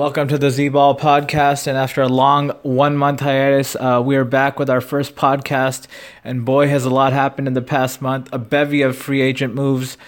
[0.00, 1.66] Welcome to the Z Ball podcast.
[1.66, 5.88] And after a long one month hiatus, uh, we are back with our first podcast.
[6.24, 8.30] And boy, has a lot happened in the past month.
[8.32, 9.98] A bevy of free agent moves,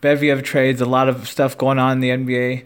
[0.00, 2.64] bevy of trades, a lot of stuff going on in the NBA.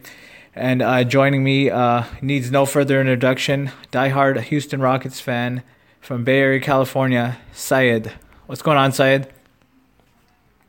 [0.55, 3.73] And uh, joining me uh, needs no further introduction.
[3.93, 5.63] Diehard Houston Rockets fan
[6.01, 8.11] from Bay Area, California, Syed.
[8.47, 9.31] What's going on, Syed?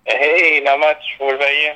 [0.04, 1.16] Hey, not much.
[1.20, 1.72] What about you?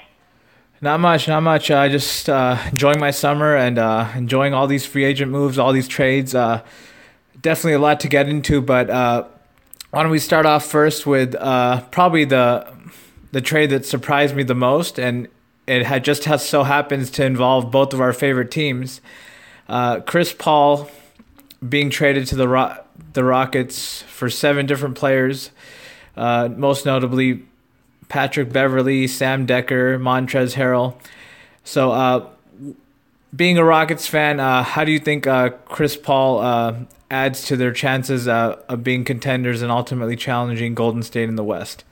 [0.82, 1.72] Not much, not much.
[1.72, 5.72] Uh, just uh, enjoying my summer and uh, enjoying all these free agent moves, all
[5.72, 6.36] these trades.
[6.36, 6.62] Uh,
[7.42, 9.24] definitely a lot to get into, but uh,
[9.92, 12.68] why don't we start off first with uh, probably the
[13.32, 15.28] the trade that surprised me the most, and
[15.66, 19.02] it had just has so happens to involve both of our favorite teams.
[20.06, 20.90] Chris Paul
[21.68, 22.78] being traded to the Ro-
[23.14, 25.52] the Rockets for seven different players,
[26.16, 27.46] most notably
[28.10, 30.96] Patrick Beverley, Sam Dekker, Montrezl Harrell.
[31.64, 32.30] So, uh,
[33.36, 36.76] being a Rockets fan, uh, how do you think uh, Chris Paul uh,
[37.12, 41.44] adds to their chances uh, of being contenders and ultimately challenging Golden State in the
[41.44, 41.84] West?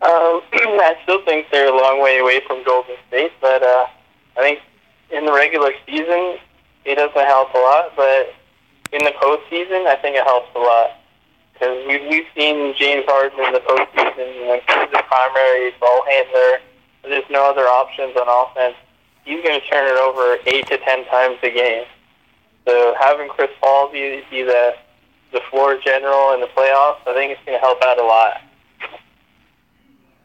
[0.00, 3.86] Um, I still think they're a long way away from Golden State, but uh,
[4.36, 4.60] I think
[5.10, 6.38] in the regular season
[6.84, 7.92] it doesn't help a lot.
[7.96, 8.34] But
[8.92, 11.01] in the postseason, I think it helps a lot.
[11.62, 16.58] Because we've, we've seen James Harden in the postseason he's the primary ball handler.
[17.04, 18.74] There's no other options on offense.
[19.24, 21.84] He's going to turn it over eight to ten times a game.
[22.66, 24.74] So having Chris Paul be, be the
[25.32, 28.40] the floor general in the playoffs, I think it's going to help out a lot.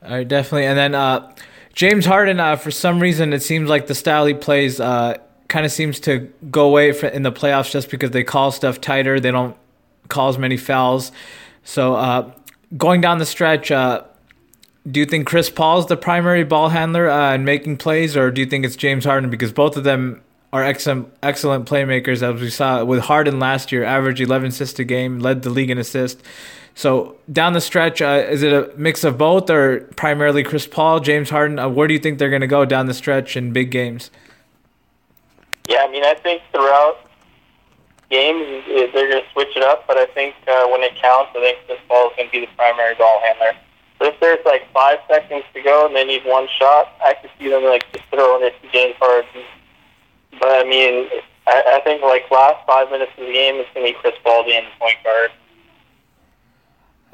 [0.04, 0.66] All right, definitely.
[0.66, 1.36] And then uh,
[1.72, 5.18] James Harden, uh, for some reason, it seems like the style he plays uh,
[5.50, 9.20] kind of seems to go away in the playoffs just because they call stuff tighter.
[9.20, 9.56] They don't
[10.08, 11.12] call as many fouls.
[11.68, 12.32] So uh,
[12.78, 14.04] going down the stretch, uh,
[14.90, 18.40] do you think Chris Paul's the primary ball handler uh, and making plays, or do
[18.40, 19.30] you think it's James Harden?
[19.30, 20.22] Because both of them
[20.54, 24.86] are excellent, excellent playmakers, as we saw with Harden last year, averaged 11 assists a
[24.86, 26.24] game, led the league in assists.
[26.74, 31.02] So down the stretch, uh, is it a mix of both, or primarily Chris Paul,
[31.02, 31.60] James Harden?
[31.60, 34.10] Uh, where do you think they're going to go down the stretch in big games?
[35.68, 37.07] Yeah, I mean, I think throughout
[38.10, 39.86] games, they're going to switch it up.
[39.88, 42.46] But I think uh, when it counts, I think Chris Paul is going to be
[42.46, 43.60] the primary ball handler.
[44.00, 47.32] But if there's like five seconds to go and they need one shot, I could
[47.40, 49.44] see them like just throwing it to James Harden.
[50.40, 51.10] But I mean,
[51.48, 54.14] I, I think like last five minutes of the game, it's going to be Chris
[54.24, 55.32] Paul being the point guard.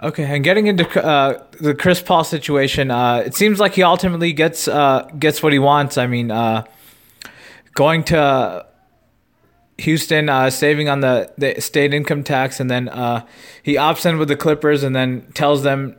[0.01, 4.33] Okay, and getting into uh, the Chris Paul situation, uh, it seems like he ultimately
[4.33, 5.97] gets uh, gets what he wants.
[5.97, 6.65] I mean, uh,
[7.75, 8.65] going to
[9.79, 13.25] Houston uh, saving on the, the state income tax, and then uh,
[13.61, 15.95] he opts in with the Clippers, and then tells them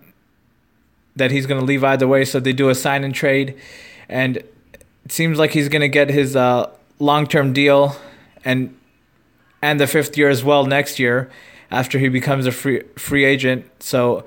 [1.16, 2.24] that he's going to leave either way.
[2.24, 3.58] So they do a sign and trade,
[4.08, 7.96] and it seems like he's going to get his uh, long term deal,
[8.44, 8.76] and
[9.60, 11.30] and the fifth year as well next year
[11.70, 13.70] after he becomes a free free agent.
[13.80, 14.24] So.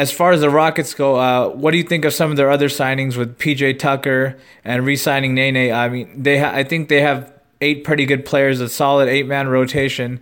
[0.00, 2.50] As far as the Rockets go, uh, what do you think of some of their
[2.50, 5.74] other signings with PJ Tucker and re-signing Nene?
[5.74, 7.30] I mean, they ha- I think they have
[7.60, 10.18] eight pretty good players, a solid eight-man rotation.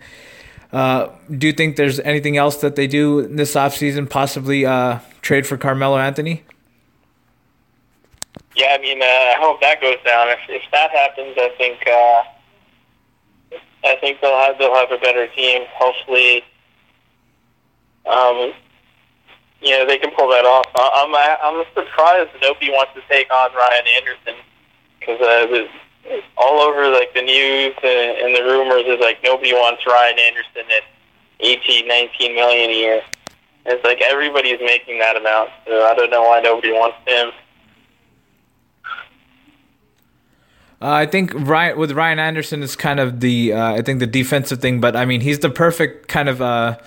[0.72, 5.46] Uh, do you think there's anything else that they do this offseason, possibly uh, trade
[5.46, 6.42] for Carmelo Anthony?
[8.56, 10.26] Yeah, I mean, uh, I hope that goes down.
[10.30, 12.22] If, if that happens, I think uh,
[13.84, 15.66] I think they'll have they'll have a better team.
[15.70, 16.42] Hopefully,
[18.06, 18.54] um,
[19.60, 20.66] you know, they can pull that off.
[20.74, 24.34] I'm I'm surprised nobody wants to take on Ryan Anderson
[24.98, 25.66] because uh,
[26.36, 30.62] all over like the news and, and the rumors is like nobody wants Ryan Anderson
[30.76, 30.84] at
[31.40, 33.02] 18, 19 million a year.
[33.66, 37.32] It's like everybody's making that amount, so I don't know why nobody wants him.
[40.80, 44.06] Uh, I think Ryan with Ryan Anderson is kind of the uh, I think the
[44.06, 46.78] defensive thing, but I mean he's the perfect kind of uh,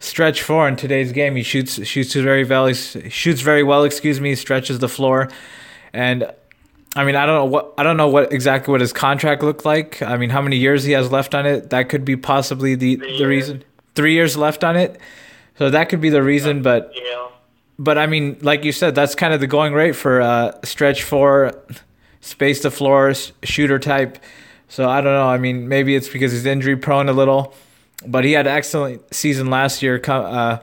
[0.00, 1.36] stretch four in today's game.
[1.36, 2.72] He shoots shoots very well.
[2.72, 3.84] Shoots very well.
[3.84, 4.34] Excuse me.
[4.34, 5.28] Stretches the floor,
[5.92, 6.30] and
[6.96, 9.64] I mean I don't know what I don't know what exactly what his contract looked
[9.64, 10.02] like.
[10.02, 11.70] I mean how many years he has left on it.
[11.70, 13.64] That could be possibly the the reason.
[13.94, 15.00] three years left on it,
[15.58, 16.62] so that could be the reason.
[16.62, 16.92] But
[17.78, 21.04] but I mean, like you said, that's kind of the going rate for uh, stretch
[21.04, 21.52] four,
[22.20, 24.18] space to floor shooter type.
[24.68, 25.28] So I don't know.
[25.28, 27.54] I mean, maybe it's because he's injury prone a little,
[28.06, 30.00] but he had an excellent season last year.
[30.06, 30.58] Uh,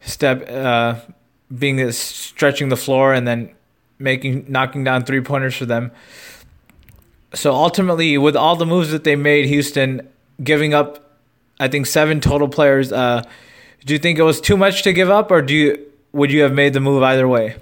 [0.00, 0.96] step uh,
[1.56, 3.54] being this stretching the floor and then
[3.98, 5.92] making knocking down three pointers for them.
[7.34, 10.08] So ultimately, with all the moves that they made, Houston
[10.42, 11.18] giving up,
[11.58, 12.92] I think seven total players.
[12.92, 13.22] Uh,
[13.84, 16.42] do you think it was too much to give up, or do you would you
[16.42, 17.56] have made the move either way?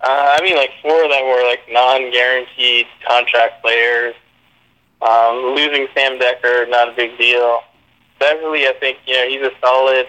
[0.00, 4.14] uh, I mean, like four them were like non-guaranteed contract players.
[5.00, 7.60] Um, losing Sam Dekker, not a big deal.
[8.18, 10.06] Beverley, I think you know he's a solid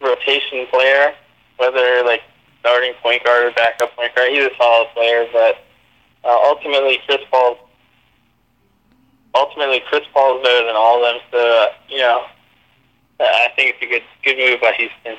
[0.00, 1.14] rotation player,
[1.58, 2.22] whether like
[2.60, 4.30] starting point guard or backup point guard.
[4.30, 5.58] He's a solid player, but
[6.24, 7.58] uh, ultimately Chris Paul.
[9.34, 11.22] Ultimately, Chris Paul is better than all of them.
[11.30, 12.24] So uh, you know,
[13.20, 15.16] I think it's a good good move by Houston.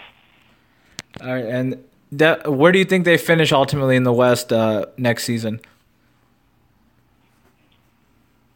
[1.22, 4.86] All right, and that, where do you think they finish ultimately in the West uh,
[4.98, 5.62] next season?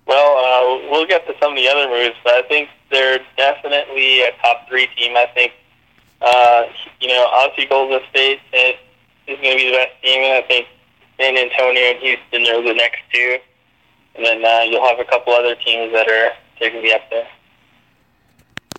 [0.08, 4.22] Well, uh, we'll get to some of the other moves, but I think they're definitely
[4.22, 5.18] a top three team.
[5.18, 5.52] I think,
[6.22, 6.64] uh,
[7.02, 8.76] you know, obviously Golden State is,
[9.28, 10.68] going to be the best team, and I think
[11.20, 13.38] San Antonio and Houston are the next two.
[14.16, 16.94] And then uh, you'll have a couple other teams that are they're going to be
[16.94, 17.28] up there.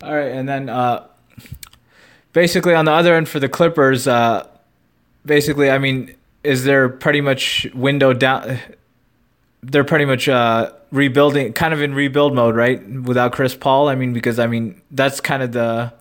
[0.01, 1.07] All right, and then uh,
[2.33, 4.47] basically on the other end for the Clippers, uh,
[5.25, 8.59] basically, I mean, is there pretty much window down?
[9.61, 12.87] They're pretty much uh, rebuilding, kind of in rebuild mode, right?
[12.89, 15.93] Without Chris Paul, I mean, because I mean that's kind of the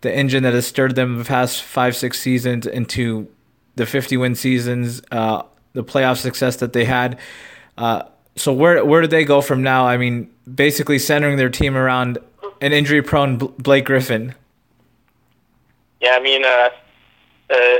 [0.00, 3.28] the engine that has stirred them the past five, six seasons into
[3.76, 5.42] the fifty win seasons, uh,
[5.72, 7.18] the playoff success that they had.
[7.78, 8.02] Uh,
[8.36, 9.86] so where where do they go from now?
[9.86, 12.18] I mean, basically centering their team around
[12.60, 14.34] an injury prone Blake Griffin.
[16.00, 16.68] Yeah, I mean, uh,
[17.50, 17.76] uh,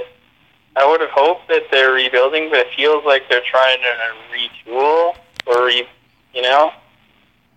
[0.77, 5.17] I would have hoped that they're rebuilding, but it feels like they're trying to retool
[5.47, 5.87] or, re,
[6.33, 6.73] you know,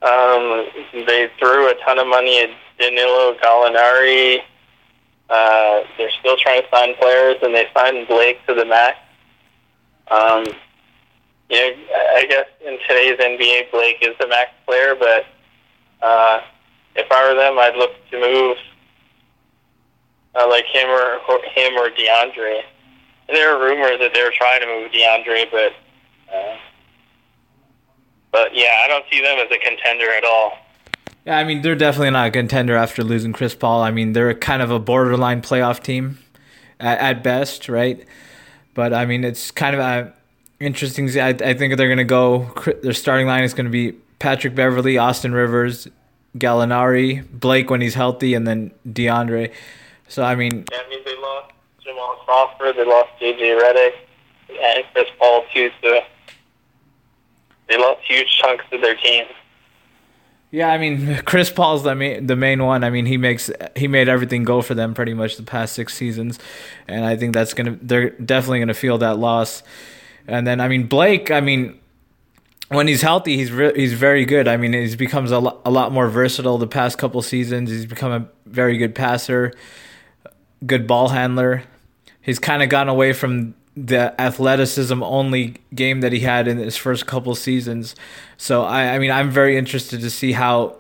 [0.04, 4.42] um, they threw a ton of money at Danilo Gallinari.
[5.30, 8.98] Uh, they're still trying to sign players, and they signed Blake to the max.
[10.10, 10.46] Um,
[11.50, 11.76] you know,
[12.16, 15.26] I guess in today's NBA, Blake is the max player, but
[16.06, 16.42] uh,
[16.96, 18.58] if I were them, I'd look to move
[20.36, 22.62] uh, like him or, or him or DeAndre.
[23.28, 25.74] There are rumors that they're trying to move DeAndre, but
[26.34, 26.58] uh,
[28.32, 30.58] but yeah, I don't see them as a contender at all.
[31.26, 33.82] Yeah, I mean they're definitely not a contender after losing Chris Paul.
[33.82, 36.20] I mean they're kind of a borderline playoff team
[36.80, 38.06] at, at best, right?
[38.74, 40.12] But I mean it's kind of uh,
[40.60, 41.10] interesting.
[41.20, 42.54] I, I think they're going to go.
[42.82, 45.88] Their starting line is going to be Patrick Beverley, Austin Rivers,
[46.38, 49.52] Gallinari, Blake when he's healthy, and then DeAndre.
[50.08, 51.52] So I mean, Yeah, I mean they lost
[51.88, 53.94] Jamal Crawford, they lost JJ Redick,
[54.50, 55.72] and Chris Paul too.
[55.82, 56.00] So
[57.70, 59.26] they lost huge chunks of their team.
[60.52, 62.84] yeah, I mean Chris Paul's the main the main one.
[62.84, 65.94] I mean he makes he made everything go for them pretty much the past six
[65.94, 66.40] seasons,
[66.88, 69.64] and I think that's gonna they're definitely gonna feel that loss.
[70.28, 71.80] And then I mean Blake, I mean
[72.70, 74.46] when he's healthy, he's re- he's very good.
[74.46, 77.70] I mean, he's becomes a, lo- a lot more versatile the past couple seasons.
[77.70, 79.54] He's become a very good passer,
[80.66, 81.64] good ball handler.
[82.28, 86.76] He's kind of gone away from the athleticism only game that he had in his
[86.76, 87.96] first couple seasons.
[88.36, 90.78] So I, I mean, I'm very interested to see how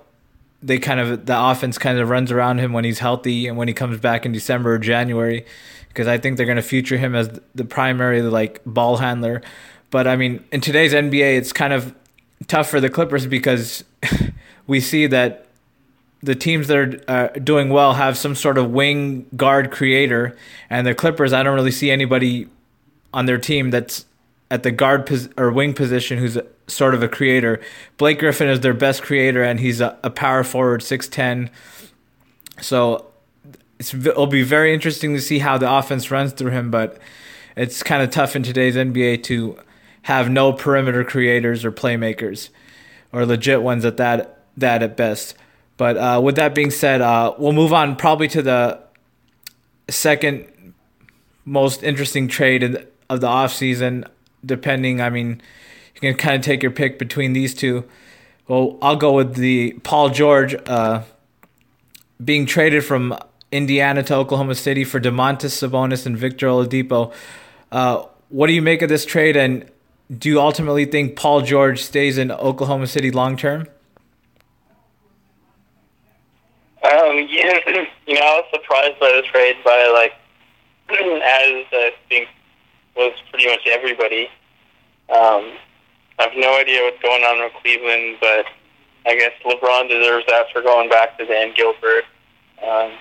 [0.62, 3.70] they kind of the offense kind of runs around him when he's healthy and when
[3.70, 5.46] he comes back in December or January,
[5.88, 9.42] because I think they're going to feature him as the primary like ball handler.
[9.90, 11.96] But I mean, in today's NBA, it's kind of
[12.48, 13.86] tough for the Clippers because
[14.68, 15.47] we see that
[16.22, 20.36] the teams that are uh, doing well have some sort of wing guard creator,
[20.70, 22.48] and the Clippers, I don't really see anybody
[23.14, 24.06] on their team that's
[24.50, 27.60] at the guard pos- or wing position who's a, sort of a creator.
[27.98, 31.50] Blake Griffin is their best creator, and he's a, a power forward, six ten.
[32.62, 33.06] So
[33.80, 36.98] it'll be very interesting to see how the offense runs through him, but
[37.56, 39.58] it's kind of tough in today's NBA to
[40.04, 42.50] have no perimeter creators or playmakers,
[43.12, 45.36] or legit ones at that that at best.
[45.78, 48.80] But uh, with that being said, uh, we'll move on probably to the
[49.90, 50.74] second
[51.46, 54.06] most interesting trade in, of the offseason,
[54.46, 55.00] depending.
[55.02, 55.42] I mean,
[55.96, 57.86] you can kind of take your pick between these two.
[58.48, 61.04] Well, I'll go with the Paul George uh,
[62.24, 63.18] being traded from
[63.52, 67.14] Indiana to Oklahoma City for Domantas Sabonis and Victor Oladipo.
[67.72, 69.70] Uh, what do you make of this trade, and
[70.16, 73.68] do you ultimately think Paul George stays in Oklahoma City long term?
[76.84, 77.60] Yeah,
[78.08, 80.14] you know, I was surprised by the trade by like,
[80.90, 82.30] as I think
[82.96, 84.30] was pretty much everybody.
[85.10, 85.54] Um,
[86.20, 88.46] I have no idea what's going on with Cleveland, but
[89.06, 92.04] I guess LeBron deserves that for going back to Dan Gilbert.
[92.66, 92.92] Um,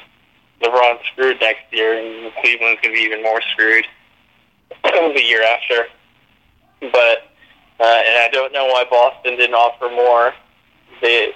[0.62, 3.86] LeBron's screwed next year, and Cleveland's going to be even more screwed
[4.84, 5.86] the year after.
[6.80, 7.26] But
[7.80, 10.32] uh, and I don't know why Boston didn't offer more.
[11.02, 11.32] They,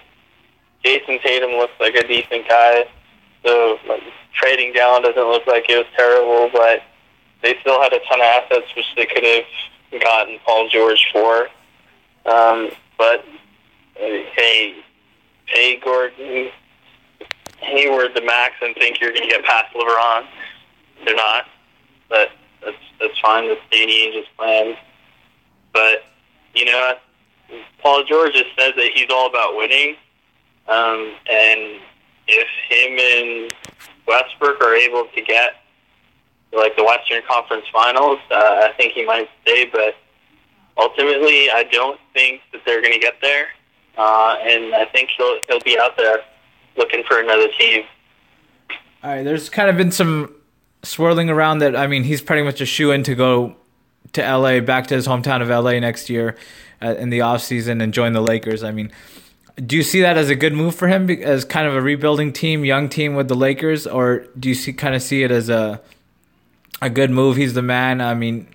[0.85, 2.87] Jayson Tatum looks like a decent guy,
[3.45, 6.51] so like, trading down doesn't look like it was terrible.
[6.53, 6.83] But
[7.43, 11.49] they still had a ton of assets which they could have gotten Paul George for.
[12.27, 13.25] Um, but
[13.97, 14.75] hey,
[15.47, 16.51] hey Gordon
[17.59, 20.27] Hayward the max and think you're going to get past LeBron.
[21.05, 21.47] They're not,
[22.09, 22.31] but
[22.63, 23.49] that's that's fine.
[23.49, 24.77] That's Danny Ainge's plan.
[25.73, 26.05] But
[26.55, 26.95] you know,
[27.83, 29.97] Paul George just says that he's all about winning,
[30.71, 31.81] um, and
[32.29, 33.53] if him and
[34.07, 35.55] Westbrook are able to get
[36.53, 39.69] like the Western Conference Finals, uh, I think he might stay.
[39.73, 39.97] But
[40.77, 43.49] ultimately, I don't think that they're going to get there,
[43.99, 46.19] uh, and I think he'll he'll be out there
[46.77, 47.85] looking for another team.
[49.03, 50.35] All right, there's kind of been some
[50.83, 51.75] swirling around that.
[51.75, 53.57] I mean, he's pretty much a shoe in to go
[54.13, 56.37] to LA, back to his hometown of LA next year
[56.83, 58.63] uh, in the off season and join the Lakers.
[58.63, 58.91] I mean,
[59.57, 62.33] do you see that as a good move for him as kind of a rebuilding
[62.33, 65.49] team, young team with the Lakers, or do you see kind of see it as
[65.49, 65.81] a
[66.83, 67.37] a good move?
[67.37, 68.01] He's the man.
[68.01, 68.49] I mean,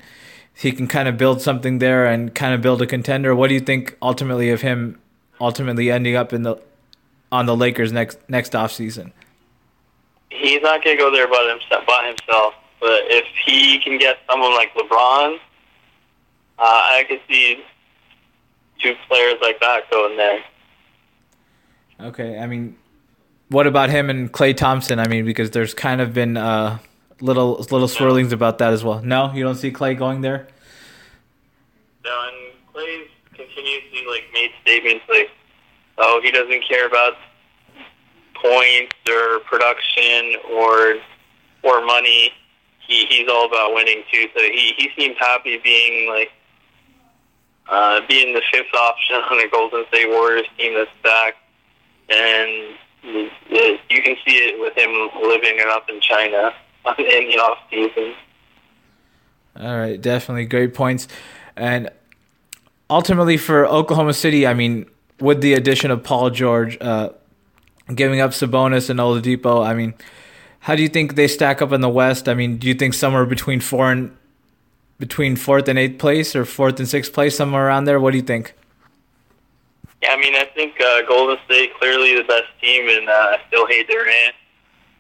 [0.53, 3.35] he can kind of build something there and kind of build a contender.
[3.35, 4.99] What do you think ultimately of him
[5.39, 6.57] ultimately ending up in the
[7.31, 9.13] on the Lakers next next off season?
[10.29, 11.85] He's not to go there by himself.
[11.85, 15.35] By himself, but if he can get someone like LeBron,
[16.57, 17.63] uh, I could see
[18.79, 20.43] two players like that going there.
[21.99, 22.77] Okay, I mean,
[23.49, 24.99] what about him and Klay Thompson?
[24.99, 26.79] I mean, because there's kind of been uh,
[27.21, 29.01] little little swirlings about that as well.
[29.01, 30.47] No, you don't see Klay going there.
[32.03, 35.29] No, and Klay continuously like made statements like,
[35.97, 37.13] "Oh, he doesn't care about
[38.35, 40.95] points or production or
[41.63, 42.31] or money.
[42.87, 44.27] He he's all about winning too.
[44.35, 46.31] So he he seems happy being like
[47.67, 51.37] uh, being the fifth option on the Golden State Warriors team that's stacked,
[52.09, 52.75] and
[53.09, 54.91] you can see it with him
[55.27, 56.53] living it up in China
[56.97, 58.13] in the off season.
[59.59, 61.07] All right, definitely great points,
[61.55, 61.89] and
[62.89, 64.85] ultimately for Oklahoma City, I mean,
[65.19, 67.09] with the addition of Paul George, uh,
[67.93, 69.93] giving up Sabonis and Oladipo, I mean,
[70.59, 72.27] how do you think they stack up in the West?
[72.27, 74.15] I mean, do you think somewhere between four and
[74.99, 77.99] between fourth and eighth place, or fourth and sixth place, somewhere around there?
[77.99, 78.53] What do you think?
[80.01, 83.37] Yeah, I mean, I think uh, Golden State clearly the best team, and uh, I
[83.47, 84.35] still hate Durant.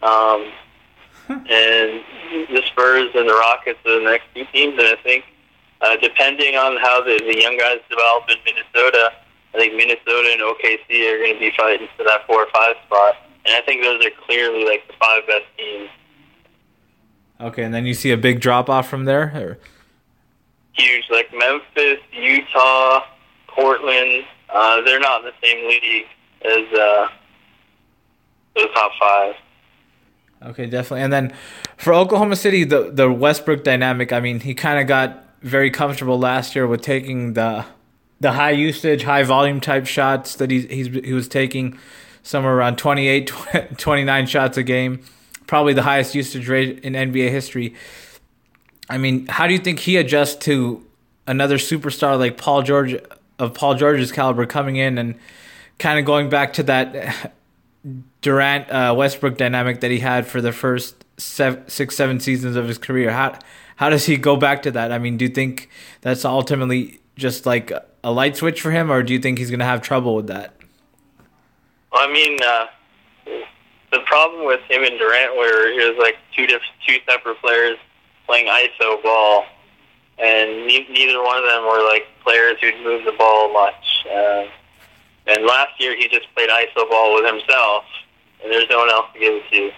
[0.01, 0.51] Um,
[1.29, 2.03] and
[2.49, 5.25] the Spurs and the Rockets are the next two teams, and I think
[5.81, 9.11] uh, depending on how the, the young guys develop in Minnesota,
[9.53, 12.75] I think Minnesota and OKC are going to be fighting for that four or five
[12.85, 15.89] spot, and I think those are clearly like the five best teams.
[17.41, 19.31] Okay, and then you see a big drop off from there.
[19.35, 19.59] Or?
[20.73, 23.01] Huge, like Memphis, Utah,
[23.47, 24.25] Portland.
[24.49, 26.05] Uh, they're not in the same league
[26.43, 27.07] as uh,
[28.55, 29.35] the top five.
[30.43, 31.01] Okay, definitely.
[31.01, 31.33] And then
[31.77, 34.13] for Oklahoma City, the the Westbrook dynamic.
[34.13, 37.65] I mean, he kind of got very comfortable last year with taking the
[38.19, 41.77] the high usage, high volume type shots that he he's, he was taking
[42.23, 43.27] somewhere around 28,
[43.77, 45.03] 29 shots a game,
[45.45, 47.75] probably the highest usage rate in NBA history.
[48.89, 50.83] I mean, how do you think he adjusts to
[51.27, 52.95] another superstar like Paul George
[53.39, 55.15] of Paul George's caliber coming in and
[55.79, 57.33] kind of going back to that
[58.21, 62.67] Durant uh, Westbrook dynamic that he had for the first seven, six seven seasons of
[62.67, 63.11] his career?
[63.11, 63.37] How
[63.75, 64.91] how does he go back to that?
[64.91, 65.69] I mean, do you think
[66.01, 67.71] that's ultimately just like
[68.03, 70.27] a light switch for him, or do you think he's going to have trouble with
[70.27, 70.53] that?
[71.93, 72.65] I mean, uh,
[73.91, 77.77] the problem with him and Durant were he was like two different, two separate players
[78.25, 79.45] playing ISO ball,
[80.17, 84.05] and ne- neither one of them were like players who'd move the ball much.
[84.05, 84.45] Uh,
[85.27, 87.83] and last year he just played ISO ball with himself,
[88.43, 89.71] and there's no one else to give it to.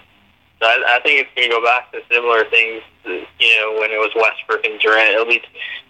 [0.60, 3.78] So I, I think it's going to go back to similar things, to, you know,
[3.80, 5.14] when it was Westbrook and Durant.
[5.14, 5.42] It'll be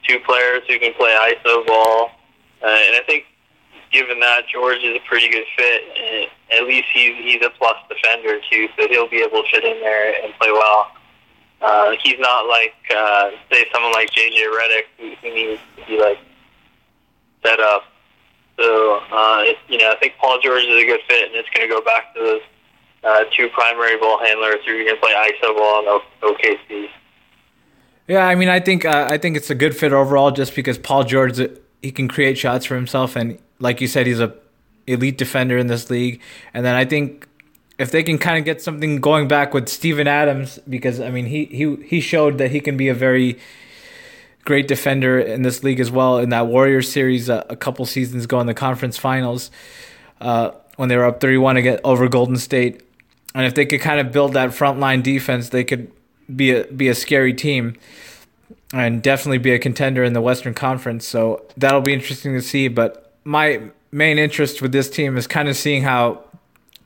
[0.06, 2.10] two players who can play ISO ball,
[2.62, 3.24] uh, and I think
[3.90, 7.76] given that George is a pretty good fit, and at least he's he's a plus
[7.88, 10.92] defender too, so he'll be able to fit in there and play well.
[11.60, 16.18] Uh, he's not like uh, say someone like JJ Redick who, needs to be like
[17.44, 17.84] set up.
[18.58, 21.48] So uh, it, you know, I think Paul George is a good fit, and it's
[21.50, 22.40] going to go back to those
[23.04, 26.88] uh, uh, two primary ball handlers who can play ISO ball in OKC.
[28.08, 30.78] Yeah, I mean, I think uh, I think it's a good fit overall, just because
[30.78, 31.40] Paul George
[31.82, 34.34] he can create shots for himself, and like you said, he's a
[34.88, 36.20] elite defender in this league.
[36.54, 37.28] And then I think
[37.78, 41.26] if they can kind of get something going back with Steven Adams, because I mean,
[41.26, 43.38] he he he showed that he can be a very
[44.44, 46.18] great defender in this league as well.
[46.18, 49.50] In that Warriors series uh, a couple seasons ago in the conference finals,
[50.20, 52.82] uh, when they were up 31 against over Golden State,
[53.35, 55.92] and if they could kind of build that front line defense, they could
[56.35, 57.76] be a be a scary team
[58.73, 61.06] and definitely be a contender in the Western Conference.
[61.06, 62.68] So that'll be interesting to see.
[62.68, 66.25] But my main interest with this team is kind of seeing how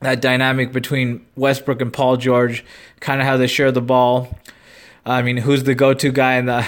[0.02, 2.64] that dynamic between Westbrook and Paul George,
[3.00, 4.38] kind of how they share the ball.
[5.04, 6.64] I mean, who's the go-to guy in the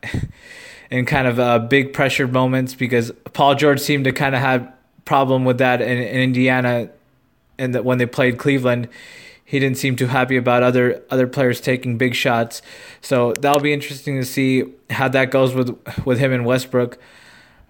[0.90, 2.74] in kind of uh, big pressured moments?
[2.74, 4.72] Because Paul George seemed to kind of have
[5.04, 6.90] problem with that in, in Indiana,
[7.58, 8.88] and that when they played Cleveland,
[9.44, 12.62] he didn't seem too happy about other other players taking big shots.
[13.00, 16.98] So that'll be interesting to see how that goes with with him and Westbrook.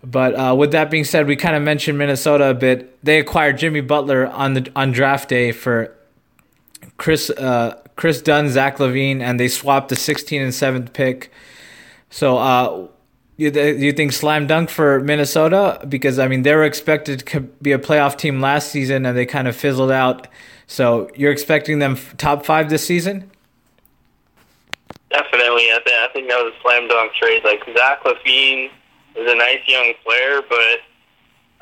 [0.08, 2.96] But uh, with that being said, we kind of mentioned Minnesota a bit.
[3.04, 5.94] They acquired Jimmy Butler on the on draft day for
[6.96, 11.32] Chris uh, Kris Dunn, Zach LaVine, and they swapped the 16 and 7th pick.
[12.08, 12.88] So, uh,
[13.36, 15.84] you, you think slam dunk for Minnesota?
[15.88, 19.26] Because I mean, they were expected to be a playoff team last season, and they
[19.26, 20.28] kind of fizzled out
[20.66, 23.30] so you're expecting them top five this season?
[25.10, 25.70] Definitely.
[25.70, 27.44] I, th- I think that was a slam dunk trade.
[27.44, 28.70] Like Zach LaVine
[29.16, 30.78] is a nice young player, but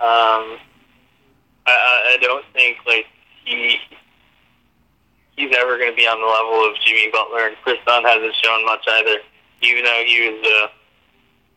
[0.02, 0.58] um,
[1.66, 3.06] I, I don't think like
[3.44, 3.78] he
[5.36, 8.34] he's ever going to be on the level of Jimmy Butler, and Kris Dunn hasn't
[8.42, 9.18] shown much either.
[9.62, 10.70] Even though he was a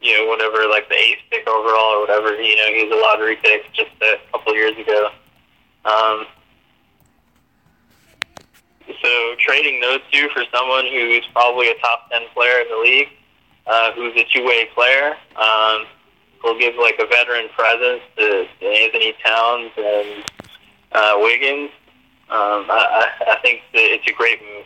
[0.06, 3.02] you know whatever like the eighth pick overall or whatever, you know he was a
[3.02, 5.10] lottery pick just a couple years ago.
[5.86, 6.28] Um,
[9.02, 13.10] so trading those two for someone who's probably a top ten player in the league,
[13.68, 15.86] uh, who's a two way player, um,
[16.44, 20.24] will give like a veteran presence to, to Anthony Towns and
[20.92, 21.72] uh, Wiggins.
[22.30, 24.66] Um, I, I think it's a great move.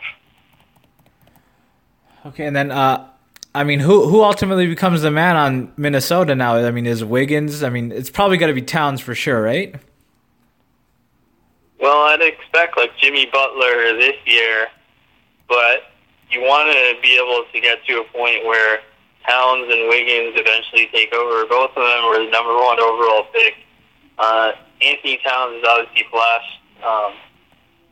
[2.26, 3.08] Okay, and then uh,
[3.54, 6.56] I mean, who who ultimately becomes the man on Minnesota now?
[6.56, 7.62] I mean, is Wiggins?
[7.62, 9.74] I mean, it's probably got to be Towns for sure, right?
[11.78, 14.68] Well, I'd expect like Jimmy Butler this year,
[15.48, 15.90] but
[16.30, 18.80] you want to be able to get to a point where
[19.26, 21.46] Towns and Wiggins eventually take over.
[21.46, 23.54] Both of them were the number one overall pick.
[24.18, 27.12] Uh, Anthony Towns is obviously flashed um,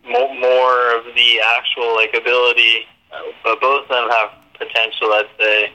[0.05, 5.73] more, of the actual like ability, uh, but both of them have potential, I'd say,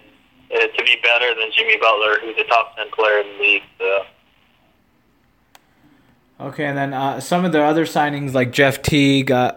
[0.53, 3.63] uh, to be better than Jimmy Butler, who's a top ten player in the league.
[3.79, 4.05] So.
[6.41, 9.53] Okay, and then uh, some of the other signings like Jeff Teague, uh,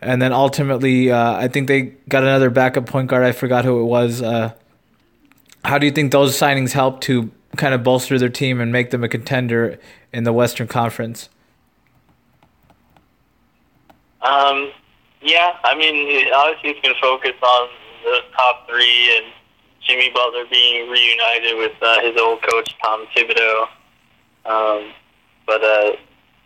[0.00, 3.24] and then ultimately uh, I think they got another backup point guard.
[3.24, 4.22] I forgot who it was.
[4.22, 4.54] Uh,
[5.64, 8.90] how do you think those signings help to kind of bolster their team and make
[8.90, 9.78] them a contender
[10.12, 11.28] in the Western Conference?
[14.22, 14.70] Um,
[15.22, 17.68] yeah, I mean, obviously it's going to focus on
[18.04, 19.26] the top three and
[19.86, 23.66] Jimmy Butler being reunited with uh, his old coach Tom Thibodeau.
[24.46, 24.92] Um,
[25.46, 25.92] but uh,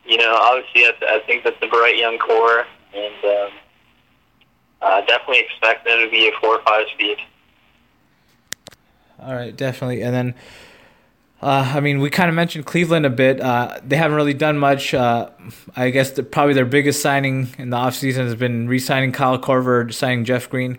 [0.05, 5.85] you know, obviously, I, I think that's a bright young core, and um, definitely expect
[5.85, 7.18] them to be a four or five speed.
[9.20, 10.35] All right, definitely, and then.
[11.42, 13.38] Uh, I mean, we kind of mentioned Cleveland a bit.
[13.38, 14.94] Uh, they haven't really done much.
[14.94, 15.29] Uh,
[15.77, 19.38] I guess the, probably their biggest signing in the offseason has been re signing Kyle
[19.38, 20.79] Korver, signing Jeff Green.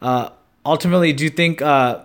[0.00, 0.30] Uh,
[0.64, 2.04] ultimately, do you think uh,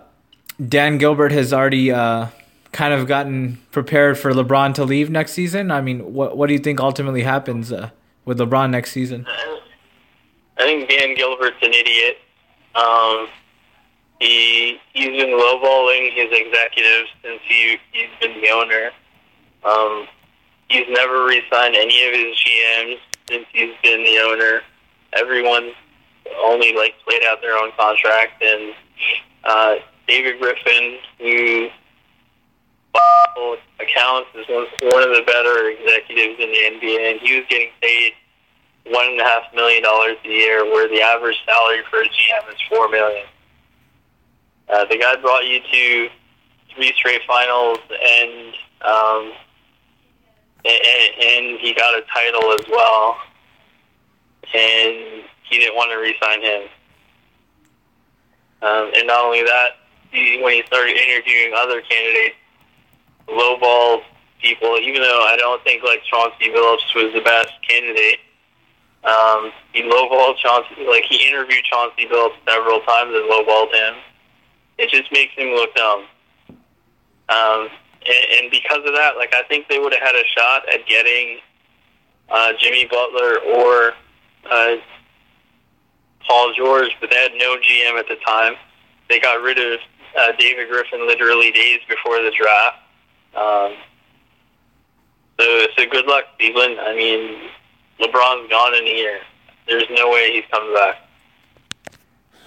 [0.68, 2.26] Dan Gilbert has already uh,
[2.72, 5.70] kind of gotten prepared for LeBron to leave next season?
[5.70, 7.90] I mean, what what do you think ultimately happens uh,
[8.24, 9.26] with LeBron next season?
[10.58, 12.18] I think Dan Gilbert's an idiot.
[12.74, 13.28] Um,
[14.24, 18.90] he he's been lowballing his executives since he he's been the owner.
[19.64, 20.06] Um,
[20.68, 24.60] he's never re-signed any of his GMs since he's been the owner.
[25.12, 25.72] Everyone
[26.42, 28.74] only like played out their own contract, and
[29.44, 29.74] uh,
[30.06, 31.68] David Griffin, who
[33.80, 38.12] accounts is one of the better executives in the NBA, and he was getting paid
[38.86, 42.52] one and a half million dollars a year, where the average salary for a GM
[42.52, 43.26] is four million.
[44.68, 46.08] Uh, the guy brought you to
[46.74, 49.32] three straight finals, and um,
[50.64, 53.16] and, and he got a title as well,
[54.54, 56.68] and he didn't want to re-sign him.
[58.62, 59.76] Um, and not only that,
[60.10, 62.36] he, when he started interviewing other candidates,
[63.28, 64.02] lowball
[64.40, 68.20] people, even though I don't think like Chauncey Billups was the best candidate.
[69.04, 70.86] Um, he lowballed Chauncey.
[70.88, 73.94] Like he interviewed Chauncey Billups several times and lowballed him.
[74.78, 76.04] It just makes him look dumb.
[77.28, 77.68] Um,
[78.06, 80.86] and, and because of that, like I think they would have had a shot at
[80.86, 81.38] getting
[82.28, 83.92] uh, Jimmy Butler or
[84.50, 84.76] uh,
[86.26, 88.54] Paul George, but they had no GM at the time.
[89.08, 89.80] They got rid of
[90.18, 92.78] uh, David Griffin literally days before the draft.
[93.36, 93.76] Um,
[95.40, 96.78] so, so good luck, Cleveland.
[96.80, 97.48] I mean,
[98.00, 99.18] LeBron's gone in a year.
[99.66, 100.96] There's no way he's coming back.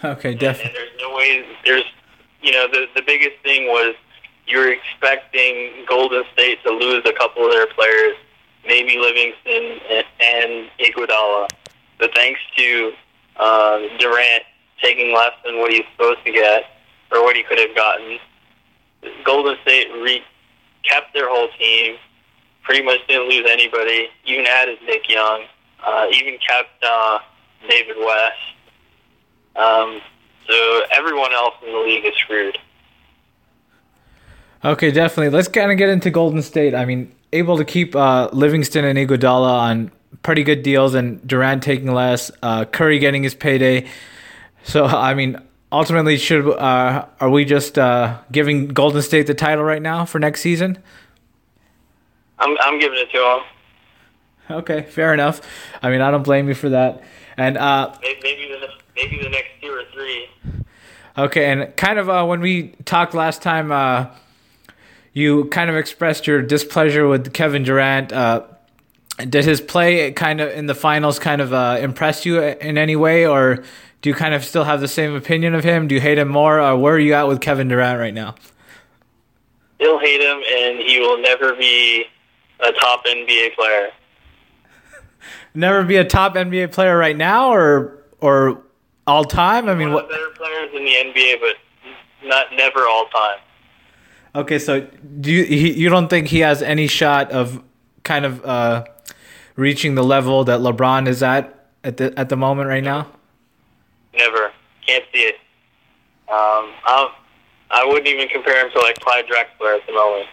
[0.03, 0.69] Okay, And, definitely.
[0.69, 1.45] and there's no way.
[1.65, 1.83] There's,
[2.47, 3.93] you know, the the biggest thing was
[4.47, 8.15] you were expecting Golden State to lose a couple of their players,
[8.65, 11.49] maybe Livingston and, and Iguodala.
[11.99, 12.93] But thanks to
[13.35, 14.43] uh, Durant
[14.81, 16.63] taking less than what he's supposed to get
[17.11, 18.17] or what he could have gotten,
[19.25, 20.23] Golden State re-
[20.83, 21.97] kept their whole team.
[22.63, 24.07] Pretty much didn't lose anybody.
[24.25, 25.43] Even added Nick Young.
[25.85, 27.19] Uh, even kept uh,
[27.69, 28.37] David West.
[29.57, 30.01] Um,
[30.47, 32.57] so everyone else in the league is screwed.
[34.63, 35.29] Okay, definitely.
[35.29, 36.73] Let's kind of get into Golden State.
[36.73, 39.91] I mean, able to keep uh, Livingston and Iguodala on
[40.23, 43.87] pretty good deals, and Durant taking less, uh, Curry getting his payday.
[44.63, 45.39] So, I mean,
[45.71, 50.19] ultimately, should uh, are we just uh, giving Golden State the title right now for
[50.19, 50.79] next season?
[52.39, 53.39] I'm I'm giving it to him.
[54.59, 55.41] Okay, fair enough.
[55.81, 57.03] I mean, I don't blame you for that.
[57.35, 60.27] And uh, Maybe, maybe the maybe the next two or three.
[61.17, 64.05] Okay, and kind of uh, when we talked last time, uh,
[65.13, 68.13] you kind of expressed your displeasure with Kevin Durant.
[68.13, 68.43] Uh,
[69.17, 72.95] did his play kind of in the finals kind of uh, impress you in any
[72.95, 73.63] way, or
[74.03, 75.87] do you kind of still have the same opinion of him?
[75.87, 78.35] Do you hate him more, or where are you at with Kevin Durant right now?
[79.79, 82.05] He'll hate him, and he will never be
[82.59, 83.89] a top NBA player.
[85.55, 88.61] Never be a top NBA player right now, or or
[89.07, 89.69] all time.
[89.69, 90.09] I mean, what?
[90.09, 93.39] better players in the NBA, but not never all time.
[94.35, 94.81] Okay, so
[95.21, 97.63] do you you don't think he has any shot of
[98.03, 98.85] kind of uh,
[99.55, 103.07] reaching the level that LeBron is at at the at the moment right now?
[104.15, 104.51] Never.
[104.85, 105.35] Can't see it.
[106.29, 107.13] Um, I
[107.71, 110.29] I wouldn't even compare him to like Clyde Drexler at the moment.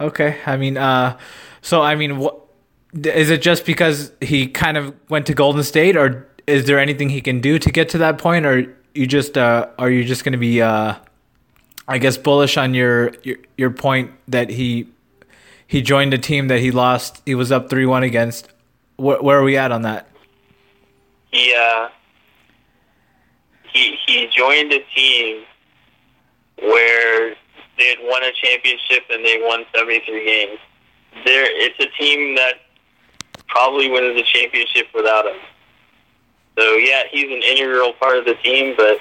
[0.00, 1.18] Okay, I mean, uh,
[1.60, 2.40] so I mean, what
[2.94, 3.42] is it?
[3.42, 7.40] Just because he kind of went to Golden State, or is there anything he can
[7.40, 10.38] do to get to that point, or you just uh, are you just going to
[10.38, 10.94] be, uh,
[11.88, 14.88] I guess, bullish on your, your your point that he
[15.66, 18.48] he joined a team that he lost, he was up three one against.
[18.96, 20.08] Where, where are we at on that?
[21.30, 21.88] He uh,
[23.72, 25.44] he he joined a team
[26.60, 27.34] where
[27.76, 30.58] they had won a championship and they won seventy three games.
[31.24, 32.54] There, it's a team that
[33.48, 35.36] probably wins the championship without him.
[36.56, 38.98] So yeah, he's an integral part of the team, but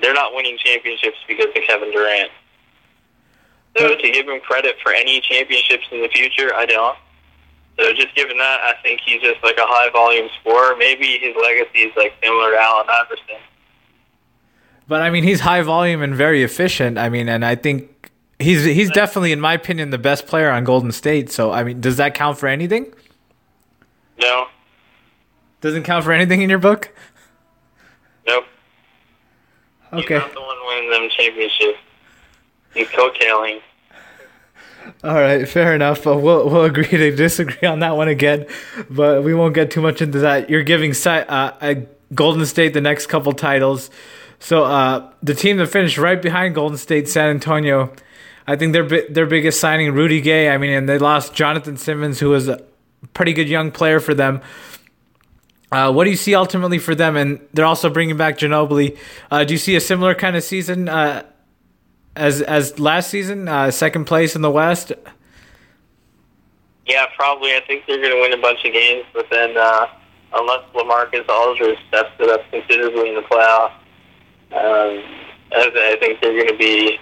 [0.00, 2.30] they're not winning championships because of Kevin Durant.
[3.76, 6.96] So to give him credit for any championships in the future, I don't.
[7.78, 10.76] So just given that, I think he's just like a high volume scorer.
[10.76, 13.36] Maybe his legacy is like similar to Allen Iverson.
[14.88, 16.98] But I mean, he's high volume and very efficient.
[16.98, 20.64] I mean, and I think he's he's definitely, in my opinion, the best player on
[20.64, 21.30] Golden State.
[21.30, 22.92] So I mean, does that count for anything?
[24.20, 24.48] No,
[25.60, 26.90] Doesn't count for anything in your book?
[28.26, 28.44] nope.
[29.92, 30.14] Okay.
[30.14, 31.78] He's not the one winning them championships.
[32.74, 33.60] He's coattailing.
[35.04, 36.06] All right, fair enough.
[36.06, 38.46] Uh, we'll we'll agree to disagree on that one again,
[38.88, 40.48] but we won't get too much into that.
[40.48, 41.10] You're giving uh,
[41.60, 41.74] uh,
[42.14, 43.90] Golden State the next couple titles.
[44.38, 47.92] So uh, the team that finished right behind Golden State, San Antonio,
[48.46, 50.48] I think their their biggest signing, Rudy Gay.
[50.48, 52.62] I mean, and they lost Jonathan Simmons, who was a
[53.12, 54.40] pretty good young player for them.
[55.72, 57.16] Uh, what do you see ultimately for them?
[57.16, 58.98] And they're also bringing back Ginobili.
[59.30, 61.24] Uh, do you see a similar kind of season uh,
[62.16, 64.92] as as last season, uh, second place in the West?
[66.86, 67.54] Yeah, probably.
[67.54, 69.86] I think they're going to win a bunch of games, but then uh,
[70.34, 73.74] unless LaMarcus Aldridge steps it up considerably in the playoffs,
[74.52, 75.04] um,
[75.52, 76.98] I, think they're going to be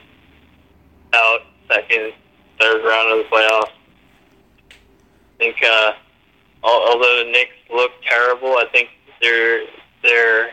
[1.15, 2.13] out second,
[2.61, 3.73] third round of the playoffs.
[4.71, 5.93] I think, uh,
[6.63, 8.89] although the Knicks look terrible, I think
[9.21, 9.67] they're
[10.03, 10.51] they're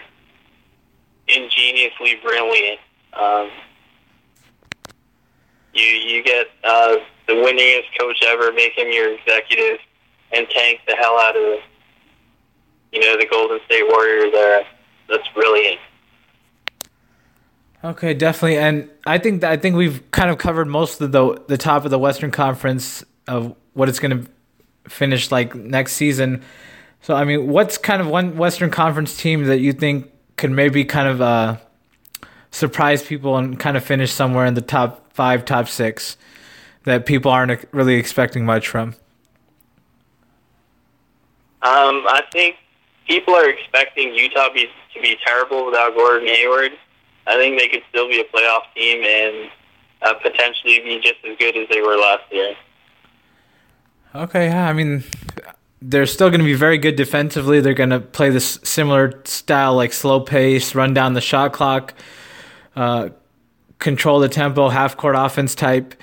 [1.28, 2.80] ingeniously brilliant.
[3.14, 3.50] Um,
[5.74, 6.96] you you get uh,
[7.28, 9.80] the winningest coach ever, make him your executive,
[10.32, 11.60] and tank the hell out of
[12.92, 14.32] you know the Golden State Warriors.
[14.32, 14.66] There,
[15.10, 15.80] that's brilliant.
[17.84, 21.58] Okay, definitely, and I think I think we've kind of covered most of the the
[21.58, 24.32] top of the Western Conference of what it's going to
[24.90, 26.44] finish like next season.
[27.06, 30.84] So I mean, what's kind of one Western Conference team that you think could maybe
[30.84, 31.58] kind of uh,
[32.50, 36.18] surprise people and kind of finish somewhere in the top five, top six
[36.86, 38.96] that people aren't really expecting much from?
[41.62, 42.56] Um, I think
[43.08, 44.66] people are expecting Utah be,
[44.96, 46.72] to be terrible without Gordon Hayward.
[47.28, 49.52] I think they could still be a playoff team and
[50.02, 52.56] uh, potentially be just as good as they were last year.
[54.16, 55.04] Okay, yeah, I mean,
[55.82, 57.62] they're still going to be very good defensively.
[57.62, 61.94] They're going to play this similar style, like slow pace, run down the shot clock,
[62.76, 63.10] uh,
[63.80, 65.96] control the tempo, half court offense type.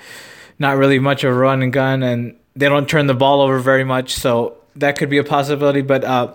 [0.59, 3.59] Not really much of a run and gun, and they don't turn the ball over
[3.59, 4.13] very much.
[4.13, 5.81] So that could be a possibility.
[5.81, 6.33] But uh,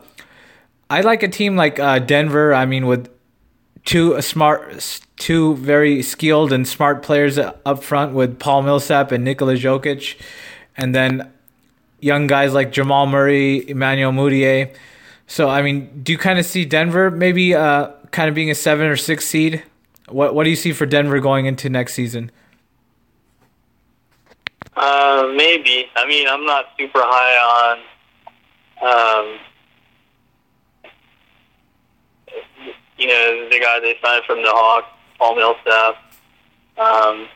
[0.90, 2.52] I like a team like uh, Denver.
[2.52, 3.08] I mean, with
[3.84, 9.54] two smart, two very skilled and smart players up front with Paul Millsap and Nikola
[9.54, 10.16] Jokic,
[10.76, 11.32] and then
[12.00, 14.74] young guys like Jamal Murray, Emmanuel Mudiay.
[15.26, 18.54] So, I mean, do you kind of see Denver maybe uh, kind of being a
[18.54, 19.62] seven or six seed?
[20.08, 22.30] What What do you see for Denver going into next season?
[24.76, 25.86] Uh, maybe.
[25.96, 27.78] I mean, I'm not super high on.
[28.80, 29.38] Um,
[32.96, 35.96] you know, the guy they signed from the Hawks, Paul Millsap.
[36.78, 37.28] Um,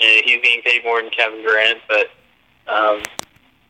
[0.00, 2.10] and he's being paid more than Kevin Durant, but
[2.72, 3.02] um,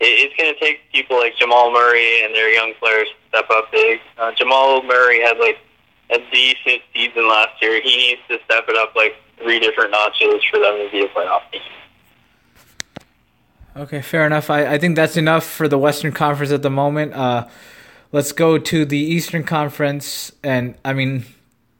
[0.00, 3.70] it's going to take people like Jamal Murray and their young players to step up
[3.72, 4.00] big.
[4.18, 5.58] Uh, Jamal Murray had like
[6.10, 7.80] a decent season last year.
[7.82, 11.08] He needs to step it up like three different notches for them to be a
[11.08, 11.62] playoff team.
[13.76, 14.50] Okay, fair enough.
[14.50, 17.12] I, I think that's enough for the Western Conference at the moment.
[17.12, 17.48] Uh,
[18.12, 21.24] let's go to the Eastern Conference, and I mean,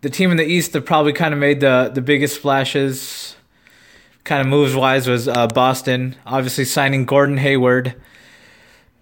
[0.01, 3.37] the team in the East that probably kind of made the the biggest splashes,
[4.25, 6.17] kind of moves wise, was uh, Boston.
[6.27, 7.95] Obviously, signing Gordon Hayward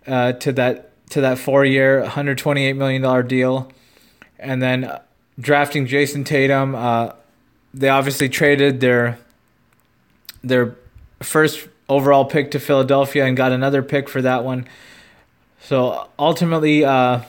[0.06, 3.70] uh, to that to that four year, hundred twenty eight million dollar deal,
[4.38, 4.98] and then
[5.38, 6.74] drafting Jayson Tatum.
[6.74, 7.12] Uh,
[7.72, 9.18] they obviously traded their
[10.42, 10.76] their
[11.20, 14.66] first overall pick to Philadelphia and got another pick for that one.
[15.60, 17.20] So ultimately, uh,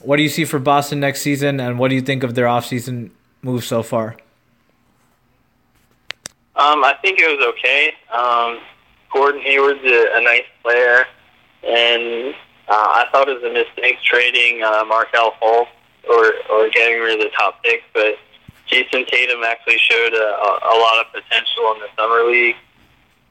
[0.00, 2.46] what do you see for Boston next season, and what do you think of their
[2.46, 3.10] offseason
[3.42, 4.16] move so far?
[6.60, 7.94] Um, I think it was okay.
[8.12, 8.60] Um,
[9.10, 11.06] Gordon Hayward's a, a nice player,
[11.64, 12.34] and
[12.68, 15.72] uh, I thought it was a mistake trading uh, Markelle Fultz
[16.06, 18.18] or or getting rid of the top pick, but
[18.68, 20.26] Jayson Tatum actually showed a,
[20.68, 22.56] a, lot of potential in the summer league.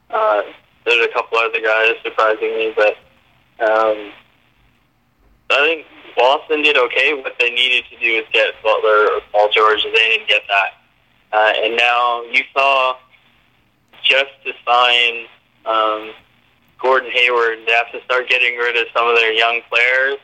[0.09, 0.41] Uh,
[0.85, 2.97] there's a couple other guys surprisingly, but
[3.61, 4.09] um,
[5.51, 5.85] I think
[6.17, 7.13] Boston did okay.
[7.13, 10.41] What they needed to do is get Butler or Paul George, and they didn't get
[10.49, 10.71] that.
[11.31, 12.97] Uh, and now you saw
[14.09, 15.25] just to sign
[15.65, 16.11] um,
[16.81, 20.17] Gordon Hayward, they have to start getting rid of some of their young players,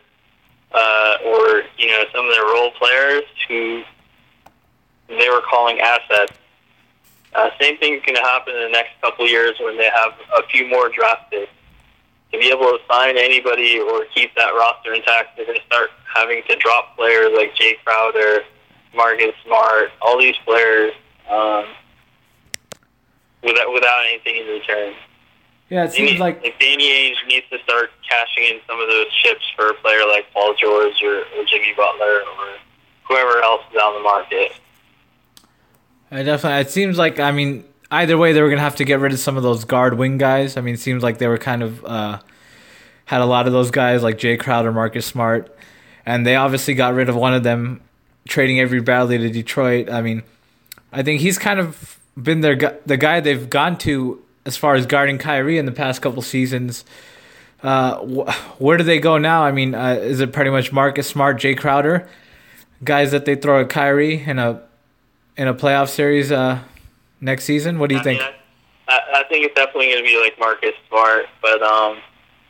[0.74, 3.84] uh, or you know some of their role players who
[5.08, 6.34] they were calling assets.
[7.36, 10.48] Uh, same thing's going to happen in the next couple years when they have a
[10.48, 11.52] few more draft picks
[12.32, 15.89] to be able to sign anybody or keep that roster intact, they're going to start
[16.13, 18.43] having to drop players like Jae Crowder,
[18.95, 20.93] Marcus Smart, all these players
[21.30, 21.65] um,
[23.46, 24.94] without without anything in return.
[25.70, 28.88] Yeah, it seems need, like like Danny Ainge needs to start cashing in some of
[28.88, 32.58] those chips for a player like Paul George or, or Jimmy Butler or
[33.08, 34.52] whoever else is on the market.
[36.12, 36.62] I definitely.
[36.62, 39.20] It seems like I mean either way, they were gonna have to get rid of
[39.20, 40.58] some of those guard wing guys.
[40.58, 42.20] I mean, it seems like they were kind of uh,
[43.06, 45.56] had a lot of those guys like Jae Crowder, Marcus Smart,
[46.06, 47.82] and they obviously got rid of one of them,
[48.28, 49.90] trading Avery Bradley to Detroit.
[49.90, 50.24] I mean,
[50.92, 54.86] I think he's kind of been their the guy they've gone to as far as
[54.86, 56.86] guarding Kyrie in the past couple seasons.
[57.63, 59.43] Uh, wh- where do they go now?
[59.43, 62.08] I mean, uh, is it pretty much Marcus Smart, Jae Crowder,
[62.84, 64.62] guys that they throw at Kyrie in a
[65.36, 66.32] in a playoff series?
[66.32, 66.60] Uh,
[67.21, 67.80] next season?
[67.80, 68.19] What do you I think?
[68.21, 68.30] Mean,
[68.88, 71.97] I, I think it's definitely going to be like Marcus Smart, but um,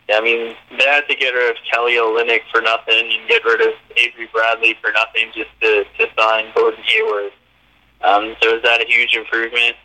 [0.09, 3.43] yeah, I mean they had to get rid of Kelly Olynyk for nothing and get
[3.45, 7.31] rid of Avery Bradley for nothing just to to sign Gordon Hayward.
[8.05, 9.75] Um, so is that a huge improvement?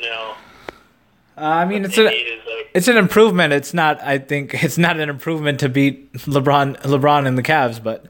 [0.00, 0.34] No.
[1.38, 2.10] Uh, I mean, it's an
[2.74, 3.52] it's an improvement.
[3.52, 4.00] It's not.
[4.02, 8.06] I think it's not an improvement to beat LeBron LeBron and the Cavs, but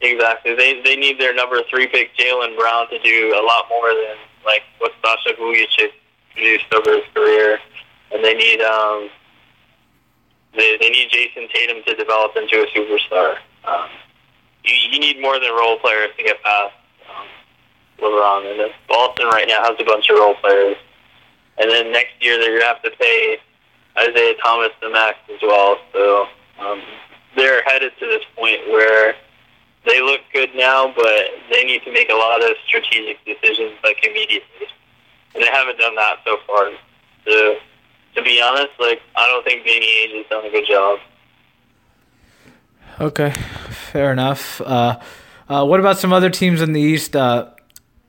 [0.00, 0.54] Exactly.
[0.54, 4.16] They they need their number three pick Jaylen Brown to do a lot more than
[4.44, 5.92] like what Sasha Vujacic
[6.32, 7.58] produced over his career,
[8.12, 9.08] and they need um
[10.54, 13.36] they they need Jayson Tatum to develop into a superstar.
[13.64, 13.88] Um,
[14.66, 16.74] you, you need more than role players to get past
[17.08, 17.26] um,
[17.98, 20.76] LeBron, and Boston right now has a bunch of role players,
[21.58, 23.38] and then next year they're gonna have to pay
[23.98, 25.78] Isaiah Thomas the max as well.
[25.92, 26.26] So
[26.60, 26.82] um,
[27.36, 29.14] they're headed to this point where
[29.86, 34.04] they look good now, but they need to make a lot of strategic decisions like
[34.04, 34.66] immediately,
[35.34, 36.70] and they haven't done that so far.
[37.24, 37.56] So
[38.16, 40.98] to be honest, like I don't think Danny Ainge has done a good job.
[42.98, 43.30] Okay,
[43.92, 44.60] fair enough.
[44.60, 44.98] Uh,
[45.48, 47.14] uh, what about some other teams in the East?
[47.14, 47.50] Uh,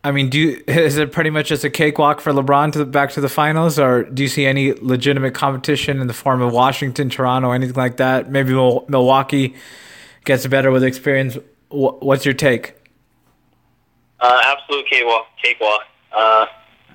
[0.03, 3.11] I mean, do is it pretty much just a cakewalk for LeBron to the, back
[3.11, 7.09] to the finals, or do you see any legitimate competition in the form of Washington,
[7.09, 8.31] Toronto, anything like that?
[8.31, 9.55] Maybe Milwaukee
[10.23, 11.37] gets better with experience.
[11.69, 12.75] What's your take?
[14.21, 15.27] Uh, absolute cakewalk.
[15.43, 15.81] cakewalk.
[16.15, 16.45] Uh,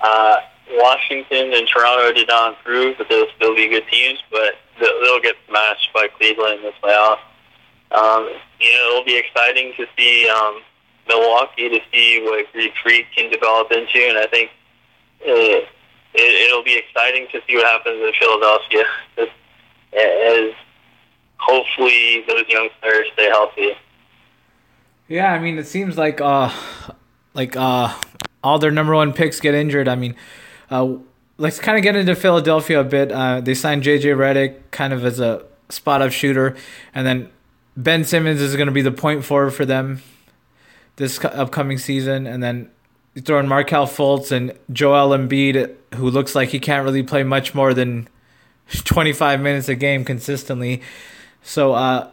[0.01, 0.37] uh,
[0.71, 4.19] Washington and Toronto did not improve, but they'll still be good teams.
[4.31, 7.21] But they'll get smashed by Cleveland in the playoffs.
[7.95, 8.29] Um,
[8.61, 10.63] you know, it'll be exciting to see um,
[11.09, 14.51] Milwaukee to see what Greek Freak can develop into, and I think
[15.23, 15.67] uh,
[16.15, 18.85] it, it'll be exciting to see what happens in Philadelphia
[19.95, 20.55] as
[21.39, 23.73] hopefully those young players stay healthy.
[25.09, 26.51] Yeah, I mean, it seems like uh,
[27.35, 27.95] like uh,
[28.43, 29.89] all their number one picks get injured.
[29.89, 30.17] I mean,
[30.71, 30.97] uh,
[31.37, 33.13] let's kind of get into Philadelphia a bit.
[33.13, 36.57] Uh, they signed JJ Redick kind of as a spot up shooter,
[36.95, 37.31] and then
[37.77, 40.03] Ben Simmons is going to be the point forward for them
[40.97, 42.71] this upcoming season, and then
[43.15, 47.23] you throw in Markelle Fultz and Joel Embiid, who looks like he can't really play
[47.23, 48.09] much more than
[48.85, 50.83] 25 minutes a game consistently.
[51.43, 52.11] So, uh,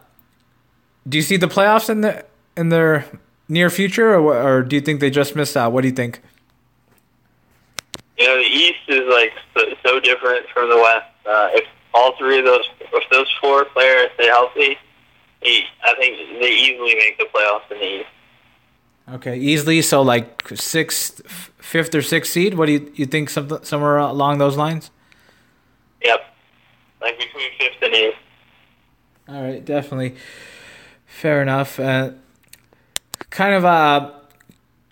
[1.07, 2.25] do you see the playoffs in the
[2.57, 3.05] in their
[3.47, 5.71] near future, or or do you think they just missed out?
[5.71, 6.21] What do you think?
[8.17, 11.05] You know, the East is like so, so different from the West.
[11.25, 14.77] Uh, if all three of those, if those four players stay healthy,
[15.41, 18.09] I think they easily make the playoffs in the East.
[19.11, 19.81] Okay, easily.
[19.81, 21.21] So like sixth,
[21.57, 22.55] fifth or sixth seed.
[22.55, 23.29] What do you you think?
[23.29, 24.91] Something somewhere along those lines.
[26.03, 26.19] Yep,
[27.01, 28.15] like between fifth and eighth.
[29.27, 30.15] All right, definitely.
[31.05, 31.79] Fair enough.
[31.79, 32.11] Uh,
[33.29, 34.11] kind of uh,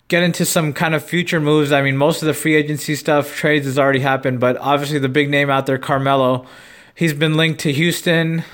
[0.08, 1.70] get into some kind of future moves.
[1.70, 5.08] I mean, most of the free agency stuff, trades has already happened, but obviously the
[5.08, 6.46] big name out there, Carmelo,
[6.94, 8.44] he's been linked to Houston,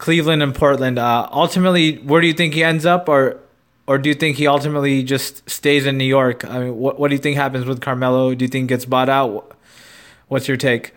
[0.00, 0.98] Cleveland, and Portland.
[0.98, 3.38] Uh, ultimately, where do you think he ends up, or
[3.86, 6.44] or do you think he ultimately just stays in New York?
[6.44, 8.34] I mean, what what do you think happens with Carmelo?
[8.34, 9.56] Do you think gets bought out?
[10.28, 10.94] What's your take?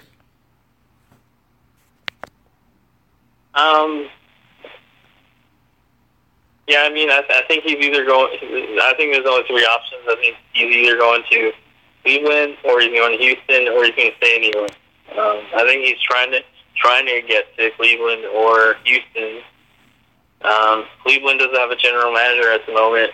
[3.53, 4.07] Um.
[6.65, 8.31] Yeah, I mean, I, I think he's either going.
[8.41, 10.01] I think there's only three options.
[10.07, 11.51] I think he's either going to
[12.03, 14.71] Cleveland, or he's going to Houston, or he's going to stay in New York.
[15.11, 16.39] Um, I think he's trying to
[16.75, 19.41] trying to get to Cleveland or Houston.
[20.41, 23.11] Um, Cleveland doesn't have a general manager at the moment,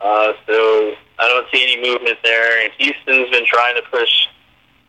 [0.00, 2.62] uh, so I don't see any movement there.
[2.62, 4.28] And Houston's been trying to push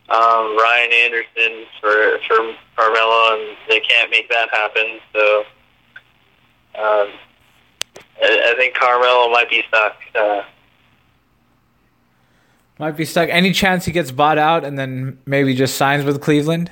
[0.08, 5.00] um, Ryan Anderson for for Carmelo, and they can't make that happen.
[5.12, 5.38] So
[6.76, 7.08] um,
[8.22, 9.96] I, I think Carmelo might be stuck.
[10.14, 10.42] Uh,
[12.78, 13.28] might be stuck.
[13.28, 16.70] Any chance he gets bought out and then maybe just signs with Cleveland?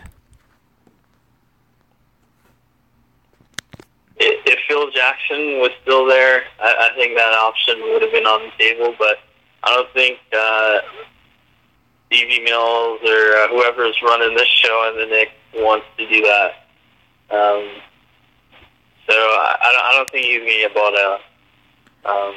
[4.21, 8.51] If Phil Jackson was still there, I, I think that option would have been on
[8.51, 8.95] the table.
[8.99, 9.19] But
[9.65, 10.81] I don't think uh,
[12.07, 16.21] Stevie Mills or uh, whoever is running this show in the Knicks wants to do
[16.23, 16.51] that.
[17.31, 17.69] Um,
[19.09, 21.21] so I, I, don't, I don't think he's going to get bought out.
[22.05, 22.35] Um,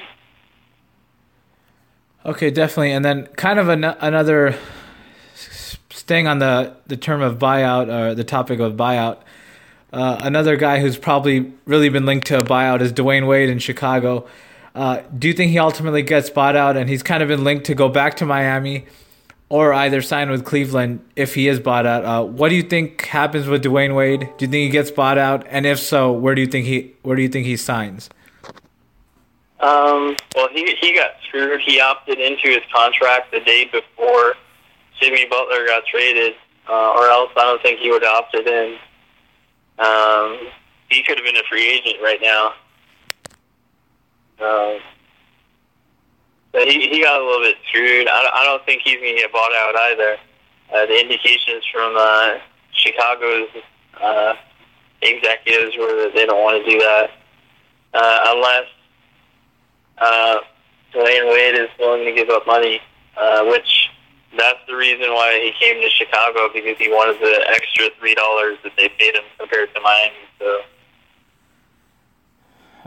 [2.26, 2.92] okay, definitely.
[2.92, 4.58] And then kind of an, another
[5.90, 9.20] staying on the, the term of buyout or the topic of buyout.
[9.92, 13.60] Uh, another guy who's probably really been linked to a buyout is Dwyane Wade in
[13.60, 14.26] Chicago.
[14.74, 17.66] Uh, do you think he ultimately gets bought out and he's kind of been linked
[17.66, 18.86] to go back to Miami
[19.50, 22.06] or either sign with Cleveland if he is bought out?
[22.06, 24.22] Uh, what do you think happens with Dwyane Wade?
[24.38, 25.46] Do you think he gets bought out?
[25.50, 28.10] And if so, where do you think he where do you think he signs?
[29.60, 31.60] Um, well, he he got screwed.
[31.62, 34.36] He opted into his contract the day before
[35.02, 36.34] Jimmy Butler got traded,
[36.70, 38.78] uh, or else I don't think he would have opted in.
[39.80, 40.38] Um,
[40.90, 42.54] he could have been a free agent right now.
[44.40, 44.80] Um,
[46.52, 48.08] but he, he got a little bit screwed.
[48.08, 50.18] I, I don't think he's going to get bought out either.
[50.74, 52.38] Uh, the indications from uh,
[52.74, 53.50] Chicago's
[54.02, 54.34] uh,
[55.02, 57.12] executives were that they don't want to do that
[57.94, 58.66] uh, unless
[59.98, 60.38] uh,
[60.94, 62.82] Dwyane Wade is willing to give up money,
[63.18, 63.90] uh, which
[64.38, 68.58] that's the reason why he came to Chicago because he wanted the extra three dollars
[68.64, 70.16] that they paid him compared to Miami.
[70.40, 70.62] So.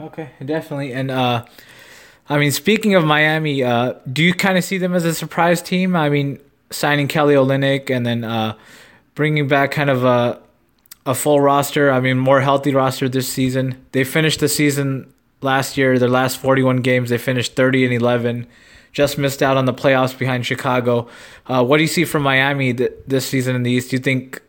[0.01, 1.45] Okay, definitely, and uh,
[2.29, 5.63] I mean, speaking of Miami, uh, do you kind of see them as a surprise
[5.63, 5.95] team?
[5.95, 6.41] I mean,
[6.71, 8.57] signing Kelly Olynyk and then uh,
[9.15, 10.41] bringing back kind of a
[11.07, 11.91] a full roster.
[11.91, 13.85] I mean, more healthy roster this season.
[13.93, 15.99] They finished the season last year.
[15.99, 18.47] Their last 41 games, they finished 30 and 11.
[18.95, 21.09] Just missed out on the playoffs behind Chicago.
[21.47, 23.91] Uh, what do you see from Miami th- this season in the East?
[23.91, 24.41] Do you think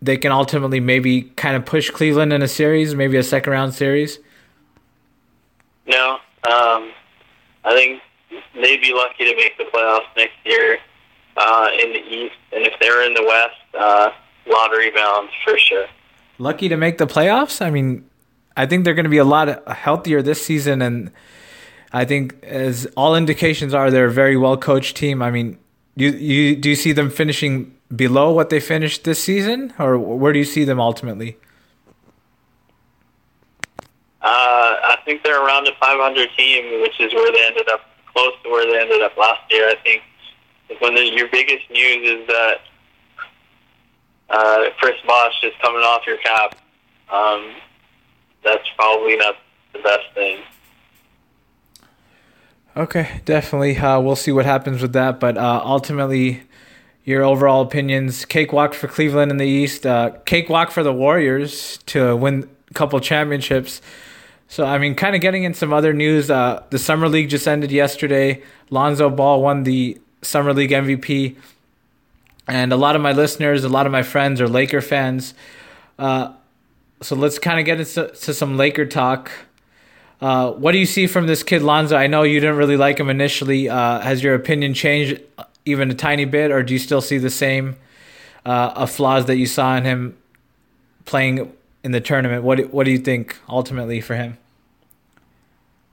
[0.00, 3.74] they can ultimately maybe kind of push Cleveland in a series, maybe a second round
[3.74, 4.20] series?
[5.86, 6.12] No,
[6.48, 6.92] um,
[7.64, 8.00] I think
[8.54, 10.78] they'd be lucky to make the playoffs next year
[11.36, 14.10] uh, in the East, and if they're in the West, uh,
[14.46, 15.86] lottery bound for sure.
[16.38, 17.60] Lucky to make the playoffs.
[17.60, 18.08] I mean,
[18.56, 21.10] I think they're going to be a lot healthier this season, and
[21.94, 25.22] I think as all indications are, they're a very well coached team.
[25.22, 25.58] I mean,
[25.94, 30.32] you you do you see them finishing below what they finished this season, or where
[30.32, 31.38] do you see them ultimately?
[34.20, 37.82] Uh, I think they're around a 500 team, which is where they ended up,
[38.12, 39.68] close to where they ended up last year.
[39.68, 40.02] I think
[40.80, 42.60] when the, your biggest news is that
[44.30, 46.56] uh, Chris Bosh is coming off your cap,
[47.12, 47.52] um,
[48.42, 49.36] that's probably not
[49.74, 50.40] the best thing.
[52.76, 53.76] Okay, definitely.
[53.76, 56.42] Uh, we'll see what happens with that, but uh, ultimately,
[57.04, 62.16] your overall opinions: cakewalk for Cleveland in the East, uh, cakewalk for the Warriors to
[62.16, 63.80] win a couple championships.
[64.48, 66.30] So, I mean, kind of getting in some other news.
[66.30, 68.42] Uh, the summer league just ended yesterday.
[68.70, 71.36] Lonzo Ball won the summer league MVP,
[72.48, 75.34] and a lot of my listeners, a lot of my friends are Laker fans.
[75.96, 76.32] Uh,
[77.00, 79.30] so let's kind of get into some Laker talk.
[80.24, 81.98] Uh, what do you see from this kid Lonzo?
[81.98, 83.68] I know you didn't really like him initially.
[83.68, 85.20] Uh, has your opinion changed
[85.66, 87.76] even a tiny bit, or do you still see the same
[88.46, 90.16] uh, flaws that you saw in him
[91.04, 91.52] playing
[91.82, 92.42] in the tournament?
[92.42, 94.38] What What do you think ultimately for him?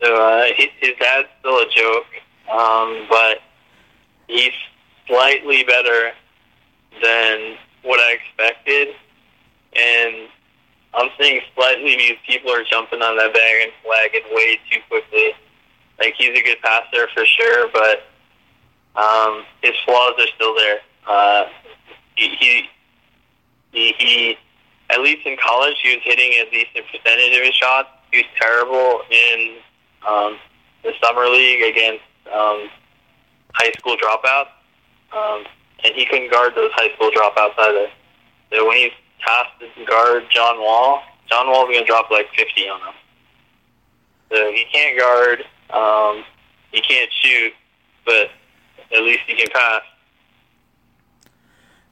[0.02, 2.06] So uh, his dad's still a joke,
[2.50, 3.40] um, but
[4.30, 4.54] he's
[5.08, 6.14] slightly better
[7.04, 8.96] than what I expected,
[9.76, 10.30] and
[10.94, 15.34] I'm seeing slightly these people are jumping on that bag wagon way too quickly.
[16.00, 18.04] Like he's a good passer for sure, but
[18.96, 20.80] um, his flaws are still there.
[21.08, 21.46] Uh,
[22.16, 22.70] he, he
[23.72, 24.38] he he
[24.90, 27.90] at least in college he was hitting a decent percentage of his shots.
[28.12, 29.58] He was terrible in
[30.08, 30.38] um,
[30.84, 32.70] the summer league against um,
[33.54, 34.52] high school dropouts,
[35.16, 35.46] um,
[35.86, 37.88] and he couldn't guard those high school dropouts either.
[38.52, 38.92] So when he's
[39.26, 42.94] tasked to guard John Wall, John Wall's going to drop like 50 on him.
[44.32, 46.24] So he can't guard, um,
[46.72, 47.54] he can't shoot,
[48.06, 48.30] but
[48.96, 49.82] at least he can pass.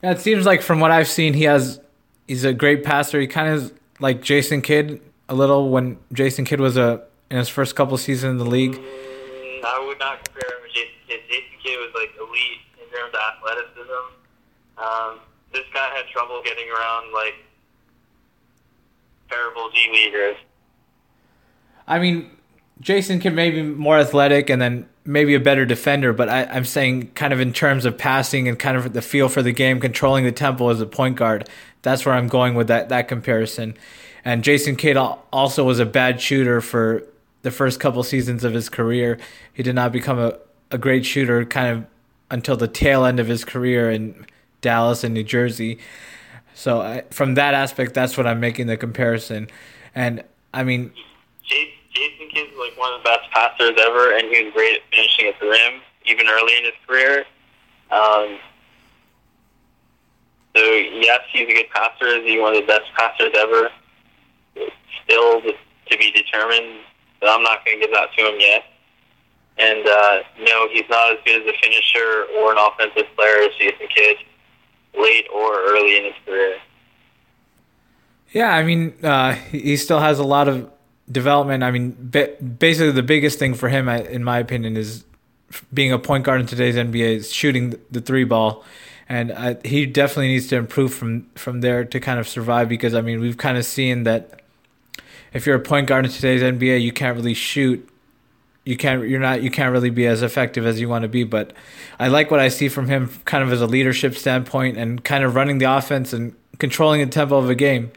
[0.02, 1.80] Yeah, it seems like from what I've seen, he has
[2.26, 3.20] he's a great passer.
[3.20, 7.48] He kind of like Jason Kidd a little when Jason Kidd was a in his
[7.48, 8.72] first couple seasons in the league.
[8.72, 11.20] Mm, I would not compare him with Jason Kidd.
[11.28, 14.02] Jason Kidd was like elite in terms of athleticism.
[14.78, 15.20] Um,
[15.90, 17.34] this had trouble getting around like
[19.28, 20.36] terrible G leaguers.
[21.86, 22.30] I mean,
[22.80, 26.64] Jason can maybe be more athletic and then maybe a better defender, but I, am
[26.64, 29.80] saying kind of in terms of passing and kind of the feel for the game,
[29.80, 31.48] controlling the tempo as a point guard.
[31.82, 33.76] That's where I'm going with that that comparison.
[34.24, 37.02] And Jason Kidd also was a bad shooter for
[37.42, 39.18] the first couple seasons of his career.
[39.52, 40.36] He did not become a,
[40.70, 41.86] a great shooter kind of
[42.30, 44.26] until the tail end of his career in
[44.60, 45.78] Dallas and New Jersey.
[46.54, 49.48] So I, from that aspect, that's what I'm making the comparison.
[49.94, 50.92] And I mean,
[51.42, 54.82] Jason, Jason is like one of the best passers ever, and he was great at
[54.90, 57.24] finishing at the rim, even early in his career.
[57.90, 58.38] Um,
[60.54, 62.06] so yes, he's a good passer.
[62.06, 63.70] Is he one of the best passers ever?
[65.04, 66.80] Still to be determined.
[67.20, 68.64] But I'm not going to give that to him yet.
[69.58, 73.50] And uh, no, he's not as good as a finisher or an offensive player as
[73.58, 74.16] Jason Kidd,
[74.98, 76.58] late or early in his career.
[78.32, 80.70] Yeah, I mean, uh, he still has a lot of
[81.10, 81.64] development.
[81.64, 85.04] I mean, basically, the biggest thing for him, in my opinion, is
[85.74, 88.64] being a point guard in today's NBA is shooting the three ball,
[89.08, 92.68] and uh, he definitely needs to improve from from there to kind of survive.
[92.68, 94.42] Because I mean, we've kind of seen that
[95.32, 97.88] if you're a point guard in today's NBA, you can't really shoot.
[98.64, 99.08] You can't.
[99.08, 99.42] You're not.
[99.42, 101.24] You can't really be as effective as you want to be.
[101.24, 101.52] But
[101.98, 105.24] I like what I see from him, kind of as a leadership standpoint, and kind
[105.24, 107.90] of running the offense and controlling the tempo of a game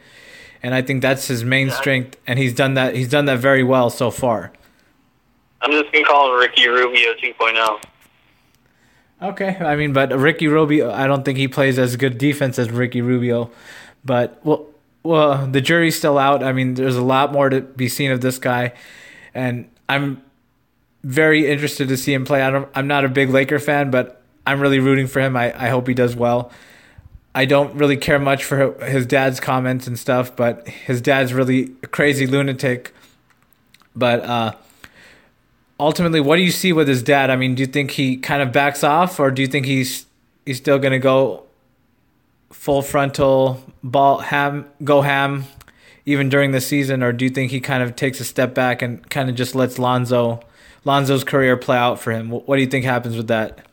[0.64, 2.96] and I think that's his main strength, and he's done that.
[2.96, 4.50] He's done that very well so far.
[5.60, 7.82] I'm just gonna call him Ricky Rubio 2.0.
[9.20, 12.70] Okay, I mean, but Ricky Rubio, I don't think he plays as good defense as
[12.70, 13.50] Ricky Rubio,
[14.06, 14.66] but well,
[15.02, 16.42] well, the jury's still out.
[16.42, 18.72] I mean, there's a lot more to be seen of this guy,
[19.34, 20.22] and I'm
[21.04, 22.42] very interested to see him play.
[22.42, 25.36] I don't, I'm not a big Laker fan, but I'm really rooting for him.
[25.36, 26.50] I, I hope he does well.
[27.34, 31.72] I don't really care much for his dad's comments and stuff, but his dad's really
[31.82, 32.94] a crazy lunatic.
[33.94, 34.52] But uh,
[35.78, 37.30] ultimately, what do you see with his dad?
[37.30, 40.06] I mean, do you think he kind of backs off, or do you think he's
[40.46, 41.44] he's still going to go
[42.50, 45.44] full frontal ball ham go ham
[46.06, 48.80] even during the season, or do you think he kind of takes a step back
[48.80, 50.40] and kind of just lets Lonzo
[50.84, 52.30] Lonzo's career play out for him?
[52.30, 53.66] What do you think happens with that?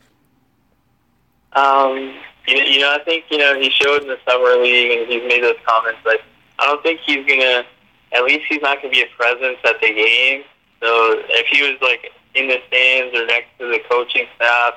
[1.52, 2.14] Um,
[2.46, 5.10] you know, you know, I think you know he showed in the summer league and
[5.10, 6.20] he's made those comments, but
[6.58, 7.64] I don't think he's gonna.
[8.12, 10.44] At least he's not gonna be a presence at the game.
[10.80, 14.74] So if he was like in the stands or next to the coaching staff,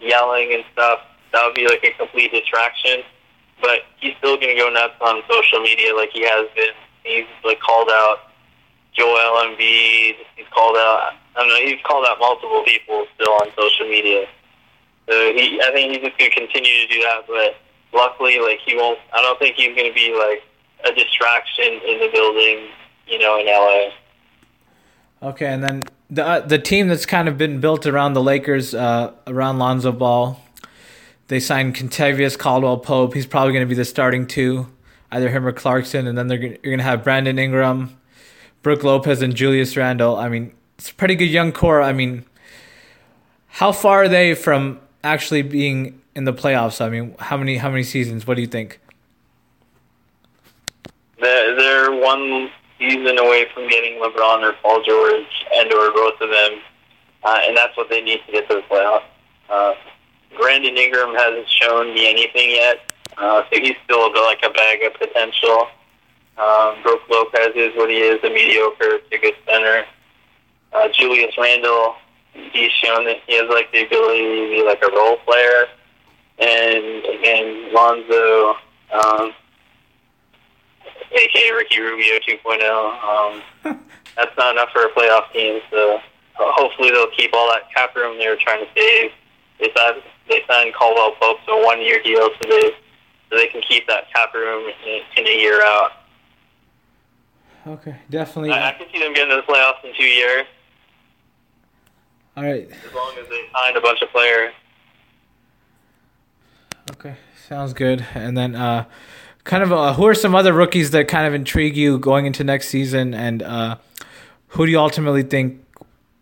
[0.00, 1.00] yelling and stuff,
[1.32, 3.02] that would be like a complete distraction.
[3.60, 6.72] But he's still gonna go nuts on social media like he has been.
[7.02, 8.29] He's like called out
[9.00, 10.16] Joel Embiid.
[10.36, 11.14] He's called out.
[11.34, 11.56] I don't know.
[11.64, 14.26] He's called out multiple people still on social media.
[15.08, 17.24] So he, I think he's just gonna continue to do that.
[17.26, 17.56] But
[17.96, 18.98] luckily, like he won't.
[19.14, 20.44] I don't think he's gonna be like
[20.84, 22.68] a distraction in the building.
[23.06, 25.30] You know, in LA.
[25.30, 28.74] Okay, and then the uh, the team that's kind of been built around the Lakers,
[28.74, 30.40] uh, around Lonzo Ball.
[31.28, 33.14] They signed Kentavious Caldwell Pope.
[33.14, 34.66] He's probably going to be the starting two,
[35.12, 36.08] either him or Clarkson.
[36.08, 37.99] And then they're you're going to have Brandon Ingram,
[38.62, 40.16] Brook Lopez, and Julius Randle.
[40.16, 41.82] I mean, it's a pretty good young core.
[41.82, 42.24] I mean,
[43.48, 46.80] how far are they from actually being in the playoffs?
[46.80, 48.26] I mean, how many how many seasons?
[48.26, 48.80] What do you think?
[51.18, 56.60] They're one season away from getting LeBron or Paul George and or both of them,
[57.24, 59.02] uh, and that's what they need to get to the playoffs.
[59.50, 59.74] Uh,
[60.38, 62.78] Brandon Ingram hasn't shown me anything yet,
[63.18, 65.68] uh, so he's still a bit like a bag of potential.
[66.40, 69.84] Um, Brook Lopez is what he is, a mediocre to good center.
[70.72, 71.96] Uh, Julius Randle,
[72.32, 75.68] he's shown that he has like the ability to be like a role player.
[76.38, 78.54] And again, Lonzo,
[78.90, 79.34] um,
[81.12, 82.64] aka Ricky Rubio 2.0,
[83.04, 83.78] um,
[84.16, 85.60] that's not enough for a playoff team.
[85.70, 86.00] So uh,
[86.38, 89.10] hopefully they'll keep all that cap room they were trying to save.
[89.58, 92.70] They signed, they signed Caldwell Pope to a one year deal so they
[93.28, 95.99] so they can keep that cap room in, in a year out.
[97.66, 98.52] Okay, definitely.
[98.52, 100.46] I, I can see them getting to the playoffs in two years.
[102.36, 102.70] All right.
[102.70, 104.52] As long as they find a bunch of players.
[106.92, 107.16] Okay,
[107.48, 108.06] sounds good.
[108.14, 108.86] And then, uh,
[109.44, 112.44] kind of, uh, who are some other rookies that kind of intrigue you going into
[112.44, 113.14] next season?
[113.14, 113.76] And uh,
[114.48, 115.64] who do you ultimately think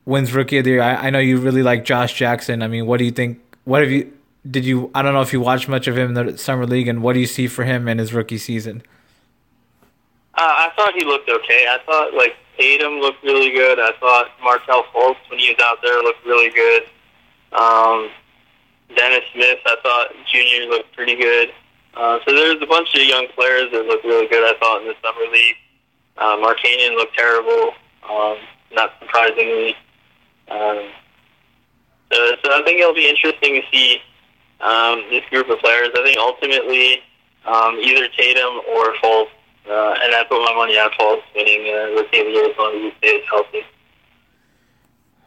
[0.05, 0.83] wins Rookie of the Year?
[0.83, 2.63] I, I know you really like Josh Jackson.
[2.63, 3.41] I mean, what do you think?
[3.65, 4.13] What have you?
[4.49, 4.91] Did you?
[4.95, 7.13] I don't know if you watched much of him in the summer league, and what
[7.13, 8.83] do you see for him in his rookie season?
[10.39, 11.67] Uh, I thought he looked okay.
[11.69, 13.81] I thought like Tatum looked really good.
[13.81, 16.83] I thought Markelle Fultz when he was out there looked really good.
[17.51, 18.09] Um,
[18.95, 21.51] Dennis Smith, I thought Junior looked pretty good.
[21.95, 24.45] Uh, so there's a bunch of young players that look really good.
[24.45, 25.57] I thought in the summer league,
[26.19, 27.75] uh, Markkanen looked terrible.
[28.09, 28.37] Um,
[28.71, 29.75] not surprisingly.
[30.47, 30.87] Um,
[32.13, 33.99] so, so I think it'll be interesting to see
[34.61, 35.89] um, this group of players.
[35.99, 37.03] I think ultimately
[37.45, 39.31] um, either Tatum or Fultz
[39.71, 42.57] uh, and I put my money on Fultz winning uh, Rookie of the Year as
[42.59, 43.63] long as he stays healthy.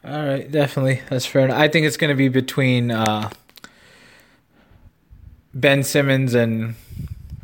[0.04, 1.02] All right, definitely.
[1.10, 1.46] That's fair.
[1.46, 1.58] Enough.
[1.58, 3.30] I think it's going to be between uh,
[5.54, 6.76] Ben Simmons and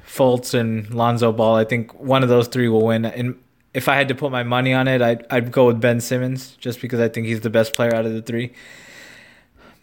[0.05, 1.55] Fultz and Lonzo Ball.
[1.55, 3.05] I think one of those three will win.
[3.05, 3.39] And
[3.73, 6.55] if I had to put my money on it, I'd, I'd go with Ben Simmons
[6.59, 8.53] just because I think he's the best player out of the three.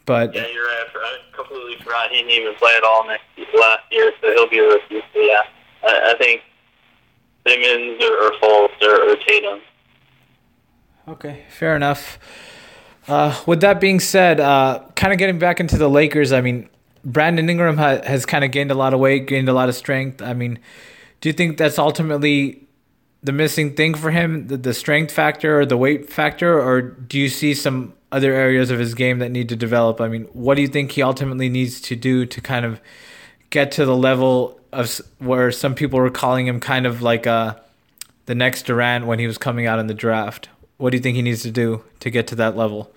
[0.04, 0.86] But yeah, you're right.
[0.96, 4.58] I completely forgot he didn't even play at all next last year, so he'll be
[4.58, 5.00] a rookie.
[5.12, 5.42] So yeah,
[5.84, 6.42] I, I think
[7.46, 9.60] Simmons or, or Fultz or, or Tatum.
[11.06, 12.18] Okay, fair enough.
[13.06, 16.68] Uh, with that being said, uh, kind of getting back into the Lakers, I mean,
[17.04, 19.74] Brandon Ingram ha- has kind of gained a lot of weight, gained a lot of
[19.74, 20.22] strength.
[20.22, 20.58] I mean,
[21.20, 22.66] do you think that's ultimately
[23.22, 27.18] the missing thing for him, the, the strength factor or the weight factor, or do
[27.18, 30.00] you see some other areas of his game that need to develop?
[30.00, 32.80] I mean, what do you think he ultimately needs to do to kind of
[33.50, 37.54] get to the level of where some people were calling him kind of like uh,
[38.26, 40.48] the next Durant when he was coming out in the draft?
[40.76, 42.92] What do you think he needs to do to get to that level?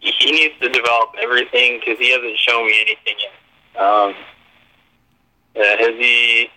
[0.00, 3.82] He needs to develop everything because he hasn't shown me anything yet.
[3.82, 4.14] Um,
[5.56, 6.50] has he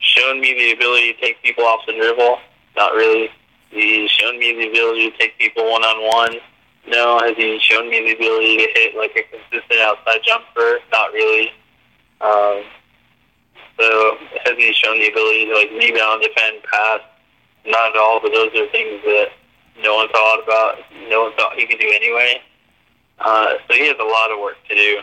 [0.00, 2.38] shown me the ability to take people off the dribble?
[2.76, 3.30] Not really.
[3.70, 6.40] He's shown me the ability to take people one on one.
[6.86, 7.18] No.
[7.20, 10.78] Has he shown me the ability to hit like a consistent outside jumper?
[10.90, 11.50] Not really.
[12.20, 12.64] Um,
[13.78, 17.00] so has he shown the ability to like rebound, defend, pass?
[17.66, 18.20] Not at all.
[18.20, 19.28] But those are things that
[19.82, 20.78] no one thought about.
[21.08, 22.40] No one thought he could do anyway.
[23.18, 25.00] Uh, so he has a lot of work to do.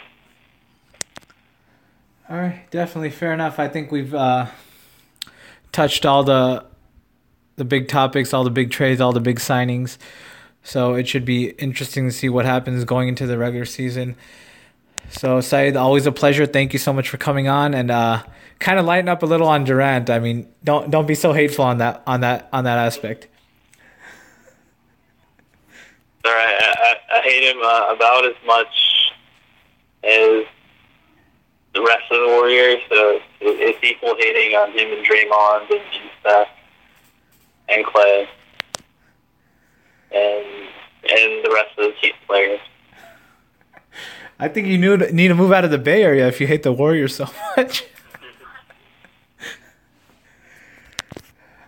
[2.29, 3.59] All right, definitely fair enough.
[3.59, 4.47] I think we've uh,
[5.71, 6.65] touched all the
[7.57, 9.97] the big topics, all the big trades, all the big signings.
[10.63, 14.15] So it should be interesting to see what happens going into the regular season.
[15.09, 16.45] So Syed, always a pleasure.
[16.45, 18.23] Thank you so much for coming on and uh,
[18.59, 20.09] kind of lighten up a little on Durant.
[20.09, 23.27] I mean, don't don't be so hateful on that on that on that aspect.
[26.25, 29.11] All right, I, I, I hate him uh, about as much
[30.03, 30.45] as
[31.73, 32.79] the rest of the Warriors.
[32.89, 36.47] So it's equal hating on him and Draymond and Steph
[37.69, 38.27] and Clay
[40.11, 40.45] and
[41.07, 42.59] and the rest of the team players.
[44.39, 46.73] I think you need to move out of the Bay Area if you hate the
[46.73, 47.27] Warriors so
[47.57, 47.85] much.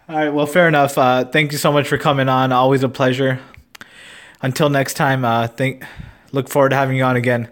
[0.10, 0.98] All right, well, fair enough.
[0.98, 2.54] Uh, thank you so much for coming on.
[2.54, 3.42] Always a pleasure.
[4.42, 5.84] Until next time, uh, think,
[6.32, 7.50] look forward to having you on again.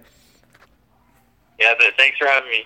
[1.59, 2.63] Yeah, thanks for having me.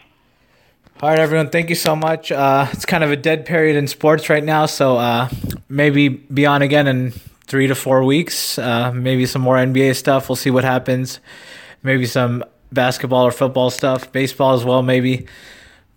[1.02, 1.50] All right, everyone.
[1.50, 2.32] Thank you so much.
[2.32, 5.30] Uh, it's kind of a dead period in sports right now, so uh,
[5.70, 7.12] maybe be on again in
[7.48, 8.60] three to four weeks.
[8.60, 10.30] Uh, maybe some more NBA stuff.
[10.30, 11.20] We'll see what happens.
[11.82, 15.26] Maybe some basketball or football stuff, baseball as well, maybe.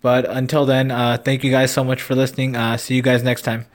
[0.01, 2.55] But until then, uh, thank you guys so much for listening.
[2.55, 3.65] Uh, see you guys next time.